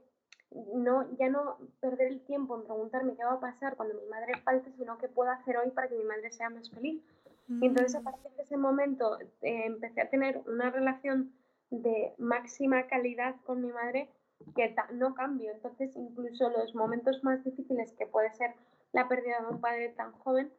[0.76, 4.34] no, ya no perder el tiempo en preguntarme qué va a pasar cuando mi madre
[4.44, 7.02] falte, sino qué puedo hacer hoy para que mi madre sea más feliz.
[7.50, 8.04] Y entonces a mm.
[8.04, 11.34] partir de ese momento eh, empecé a tener una relación
[11.72, 14.10] de máxima calidad con mi madre
[14.56, 15.52] que no cambio.
[15.52, 18.54] Entonces incluso los momentos más difíciles que puede ser
[18.94, 20.54] la pérdida de un padre tan joven,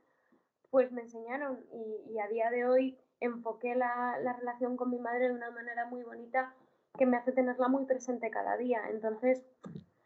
[0.70, 5.28] pues me enseñaron y, a día de hoy enfoqué la, la, relación con mi madre
[5.28, 6.54] de una manera muy bonita
[6.98, 8.82] que me hace tenerla muy presente cada día.
[8.90, 9.42] Entonces,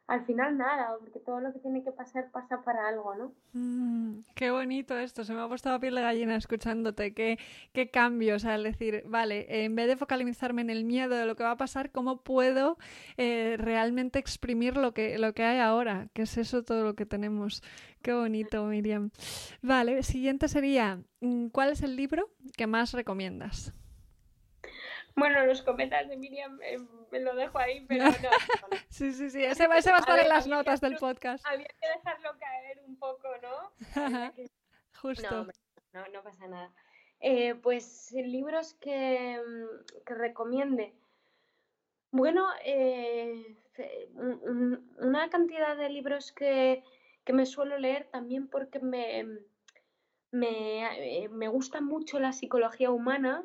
[0.08, 3.32] al final nada, porque todo lo que tiene que pasar pasa para algo, ¿no?
[3.52, 7.38] Mm, qué bonito esto, se me ha puesto la piel de gallina escuchándote, qué,
[7.74, 11.42] qué cambios al decir, vale, en vez de focalizarme en el miedo de lo que
[11.42, 12.78] va a pasar, ¿cómo puedo
[13.18, 16.08] eh, realmente exprimir lo que, lo que hay ahora?
[16.14, 17.62] Que es eso todo lo que tenemos.
[18.00, 19.10] Qué bonito, Miriam.
[19.60, 23.74] Vale, siguiente sería, mm, ¿cuál es el libro que más recomiendas?
[25.18, 26.78] Bueno, los comentarios de Miriam eh,
[27.10, 28.10] me lo dejo ahí, pero no.
[28.88, 31.44] sí, sí, sí, ese, va a estar en las notas del podcast.
[31.46, 33.72] Había que dejarlo caer un poco, ¿no?
[35.02, 35.46] Justo.
[35.92, 36.72] No, no, pasa nada.
[37.20, 40.94] Eh, pues libros que, mm, que recomiende.
[42.10, 43.56] Bueno, eh,
[44.98, 46.84] una cantidad de libros que,
[47.24, 49.26] que, me suelo leer también porque me,
[50.30, 53.44] me, eh, me gusta mucho la psicología humana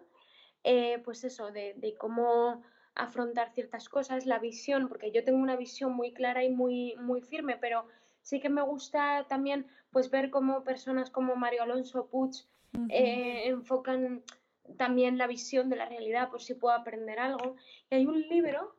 [0.64, 2.62] eh, pues eso, de, cómo
[2.96, 7.22] afrontar ciertas cosas, la visión, porque yo tengo una visión muy clara y muy, muy
[7.22, 7.86] firme, pero
[8.22, 12.46] sí que me gusta también pues ver cómo personas como Mario Alonso Puig
[12.90, 14.24] eh, enfocan
[14.78, 17.56] también la visión de la realidad, por si puedo aprender algo.
[17.90, 18.76] Y hay un libro,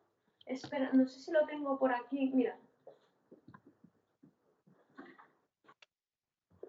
[0.46, 2.58] espera, no sé si lo tengo por aquí, mira.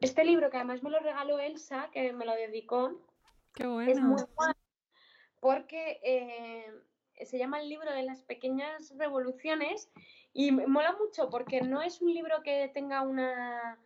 [0.01, 3.01] Este libro, que además me lo regaló Elsa, que me lo dedicó,
[3.53, 3.91] Qué bueno.
[3.91, 4.21] es muy
[5.45, 6.65] porque eh,
[7.23, 9.91] se llama el libro de las pequeñas revoluciones
[10.33, 13.77] y mola mucho porque no es un libro que tenga una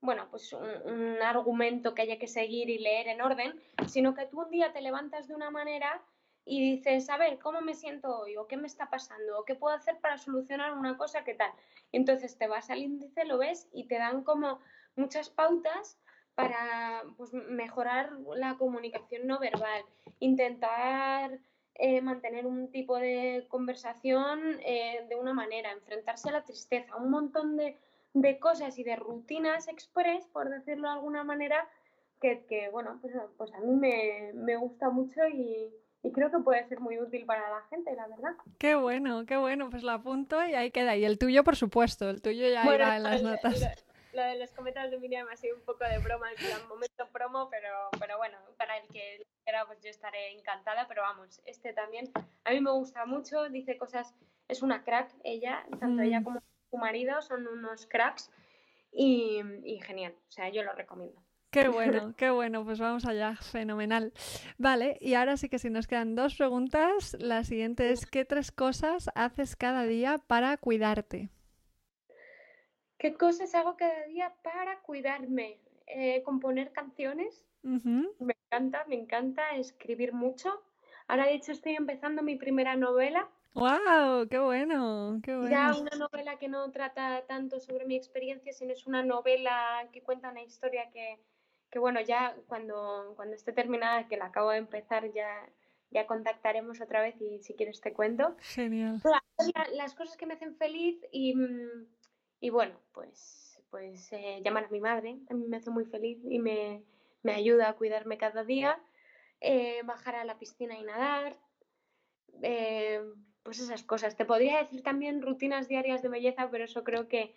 [0.00, 4.42] bueno, pues un, argumento que haya que seguir y leer en orden, sino que tú
[4.42, 6.00] un día te levantas de una manera
[6.44, 8.36] y dices, a ver, ¿cómo me siento hoy?
[8.36, 9.40] ¿O qué me está pasando?
[9.40, 11.24] ¿O qué puedo hacer para solucionar una cosa?
[11.24, 11.50] ¿Qué tal?
[11.90, 14.60] entonces te vas al índice, lo ves y te dan como
[14.94, 15.98] muchas pautas
[16.38, 19.82] para pues, mejorar la comunicación no verbal,
[20.20, 21.36] intentar
[21.74, 27.10] eh, mantener un tipo de conversación eh, de una manera, enfrentarse a la tristeza, un
[27.10, 27.76] montón de,
[28.38, 31.68] cosas y de rutinas express, por decirlo de alguna manera,
[32.20, 35.74] que, bueno, pues, pues, a mí me, gusta mucho y,
[36.14, 38.30] creo que puede ser muy útil para la gente, la verdad.
[38.58, 40.96] Qué bueno, qué bueno, pues lo apunto y ahí queda.
[40.96, 43.87] Y el tuyo, por supuesto, el tuyo ya bueno, en las notas
[44.18, 47.48] lo de los comentarios de Miriam ha sido un poco de broma, en momento promo,
[47.50, 52.10] pero, pero bueno, para el que quiera, pues yo estaré encantada, pero vamos, este también
[52.44, 54.12] a mí me gusta mucho, dice cosas,
[54.48, 56.24] es una crack ella, tanto ella mm.
[56.24, 58.30] como su marido son unos cracks
[58.90, 61.22] y, y genial, o sea, yo lo recomiendo.
[61.50, 64.12] Qué bueno, qué bueno, pues vamos allá, fenomenal.
[64.58, 68.50] Vale, y ahora sí que si nos quedan dos preguntas, la siguiente es, ¿qué tres
[68.50, 71.30] cosas haces cada día para cuidarte?
[72.98, 75.60] ¿Qué cosas hago cada día para cuidarme?
[75.86, 77.46] Eh, componer canciones.
[77.62, 80.62] Me encanta, me encanta escribir mucho.
[81.06, 83.28] Ahora, de hecho, estoy empezando mi primera novela.
[83.54, 84.28] ¡Wow!
[84.28, 85.20] ¡Qué bueno!
[85.22, 85.50] ¡Qué bueno!
[85.50, 90.02] Ya una novela que no trata tanto sobre mi experiencia, sino es una novela que
[90.02, 91.20] cuenta una historia que,
[91.70, 95.48] que bueno, ya cuando, cuando esté terminada, que la acabo de empezar, ya,
[95.90, 98.36] ya contactaremos otra vez y si quieres te cuento.
[98.40, 99.00] Genial.
[99.72, 101.86] las cosas que me hacen feliz y, mm,
[102.40, 106.18] y bueno, pues, pues eh, llamar a mi madre, a mí me hace muy feliz
[106.24, 106.82] y me,
[107.22, 108.80] me ayuda a cuidarme cada día,
[109.40, 111.36] eh, bajar a la piscina y nadar,
[112.42, 113.02] eh,
[113.42, 114.16] pues esas cosas.
[114.16, 117.34] Te podría decir también rutinas diarias de belleza, pero eso creo que,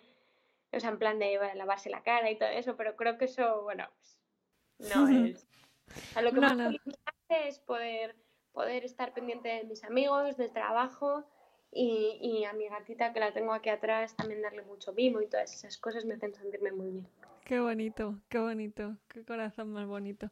[0.72, 3.62] o sea, en plan de lavarse la cara y todo eso, pero creo que eso,
[3.62, 5.48] bueno, pues, no es...
[6.14, 8.16] A lo que más me hace es poder,
[8.52, 11.26] poder estar pendiente de mis amigos, del trabajo
[11.72, 15.26] y, y, a mi gatita que la tengo aquí atrás también darle mucho mimo y
[15.26, 17.08] todas esas cosas me hacen sentirme muy bien.
[17.44, 20.28] Qué bonito, qué bonito, qué corazón más bonito.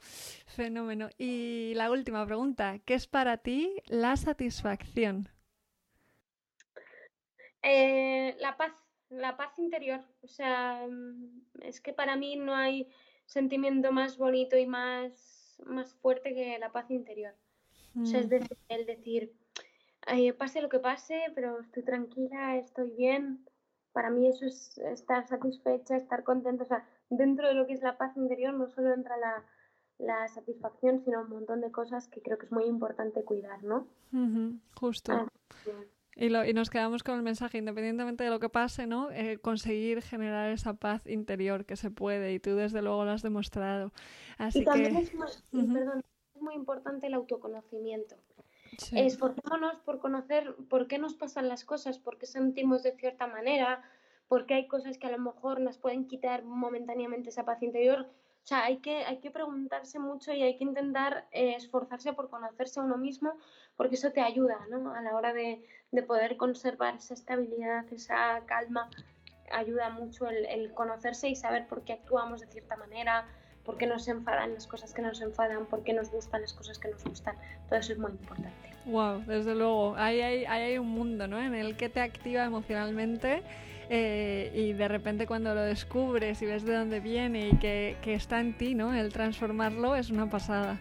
[0.46, 1.08] Fenómeno.
[1.18, 5.28] Y la última pregunta, ¿qué es para ti la satisfacción?
[7.62, 8.72] Eh, la paz,
[9.08, 10.00] la paz interior.
[10.22, 12.88] O sea, mm, es que para mí no hay
[13.26, 17.34] sentimiento más bonito y más, más fuerte que la paz interior.
[18.00, 18.30] O sea, es mm.
[18.30, 19.32] decir, el decir,
[20.38, 23.46] pase lo que pase, pero estoy tranquila, estoy bien.
[23.92, 26.64] Para mí eso es estar satisfecha, estar contenta.
[26.64, 29.44] O sea, dentro de lo que es la paz interior no solo entra la,
[30.00, 33.86] la satisfacción, sino un montón de cosas que creo que es muy importante cuidar, ¿no?
[34.74, 35.12] justo.
[35.12, 35.28] Ah,
[36.16, 39.10] y, lo, y, nos quedamos con el mensaje, independientemente de lo que pase, ¿no?
[39.12, 43.22] Eh, conseguir generar esa paz interior que se puede y tú desde luego lo has
[43.22, 43.92] demostrado.
[44.38, 46.02] Así y también es, perdón,
[46.34, 48.16] es muy importante el autoconocimiento.
[48.92, 53.82] Esforcémonos por conocer por qué nos pasan las cosas, por qué sentimos de cierta manera,
[54.28, 58.06] porque hay cosas que a lo mejor nos pueden quitar momentáneamente esa paz interior.
[58.42, 62.30] O sea, hay que, hay que preguntarse mucho y hay que intentar eh, esforzarse por
[62.30, 63.34] conocerse a uno mismo,
[63.76, 64.94] porque eso te ayuda ¿no?
[64.94, 68.88] a la hora de, de, poder conservar esa estabilidad, esa calma.
[69.52, 73.26] Ayuda mucho el, conocerse y saber por qué actuamos de cierta manera,
[73.70, 76.76] por qué nos enfadan las cosas que nos enfadan, por qué nos gustan las cosas
[76.80, 77.36] que nos gustan.
[77.68, 78.50] Todo eso es muy importante.
[78.84, 79.94] Wow, desde luego.
[79.96, 81.40] Ahí hay, ahí hay un mundo ¿no?
[81.40, 83.44] en el que te activa emocionalmente
[83.88, 88.14] eh, y de repente cuando lo descubres y ves de dónde viene y que, que
[88.14, 88.92] está en ti, ¿no?
[88.92, 90.80] El transformarlo es una pasada.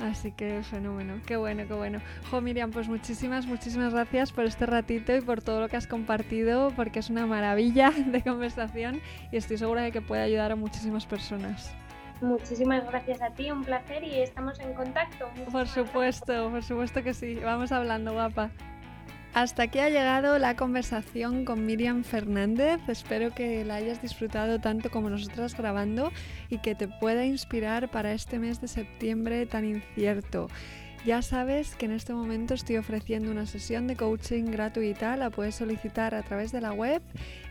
[0.00, 2.00] Así que fenómeno, qué bueno, qué bueno.
[2.30, 5.86] Jo, Miriam, pues muchísimas, muchísimas gracias por este ratito y por todo lo que has
[5.86, 10.56] compartido, porque es una maravilla de conversación y estoy segura de que puede ayudar a
[10.56, 11.74] muchísimas personas.
[12.22, 15.28] Muchísimas gracias a ti, un placer y estamos en contacto.
[15.50, 17.34] por supuesto, por supuesto que sí.
[17.42, 18.50] Vamos hablando, guapa.
[19.34, 22.80] Hasta aquí ha llegado la conversación con Miriam Fernández.
[22.86, 26.12] Espero que la hayas disfrutado tanto como nosotras grabando
[26.48, 30.48] y que te pueda inspirar para este mes de septiembre tan incierto.
[31.04, 35.56] Ya sabes que en este momento estoy ofreciendo una sesión de coaching gratuita, la puedes
[35.56, 37.02] solicitar a través de la web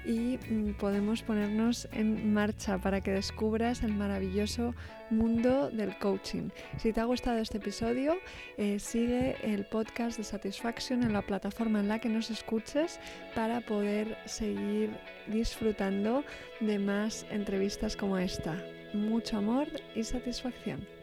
[0.06, 4.74] y mm, podemos ponernos en marcha para que descubras el maravilloso
[5.10, 6.48] mundo del coaching.
[6.78, 8.16] Si te ha gustado este episodio,
[8.56, 13.02] eh, sigue el podcast de Satisfaction en la plataforma en la que nos escuches
[13.36, 14.92] para poder seguir
[15.28, 16.24] disfrutando
[16.62, 18.64] de más entrevistas como esta.
[18.94, 21.01] Mucho amor y satisfacción.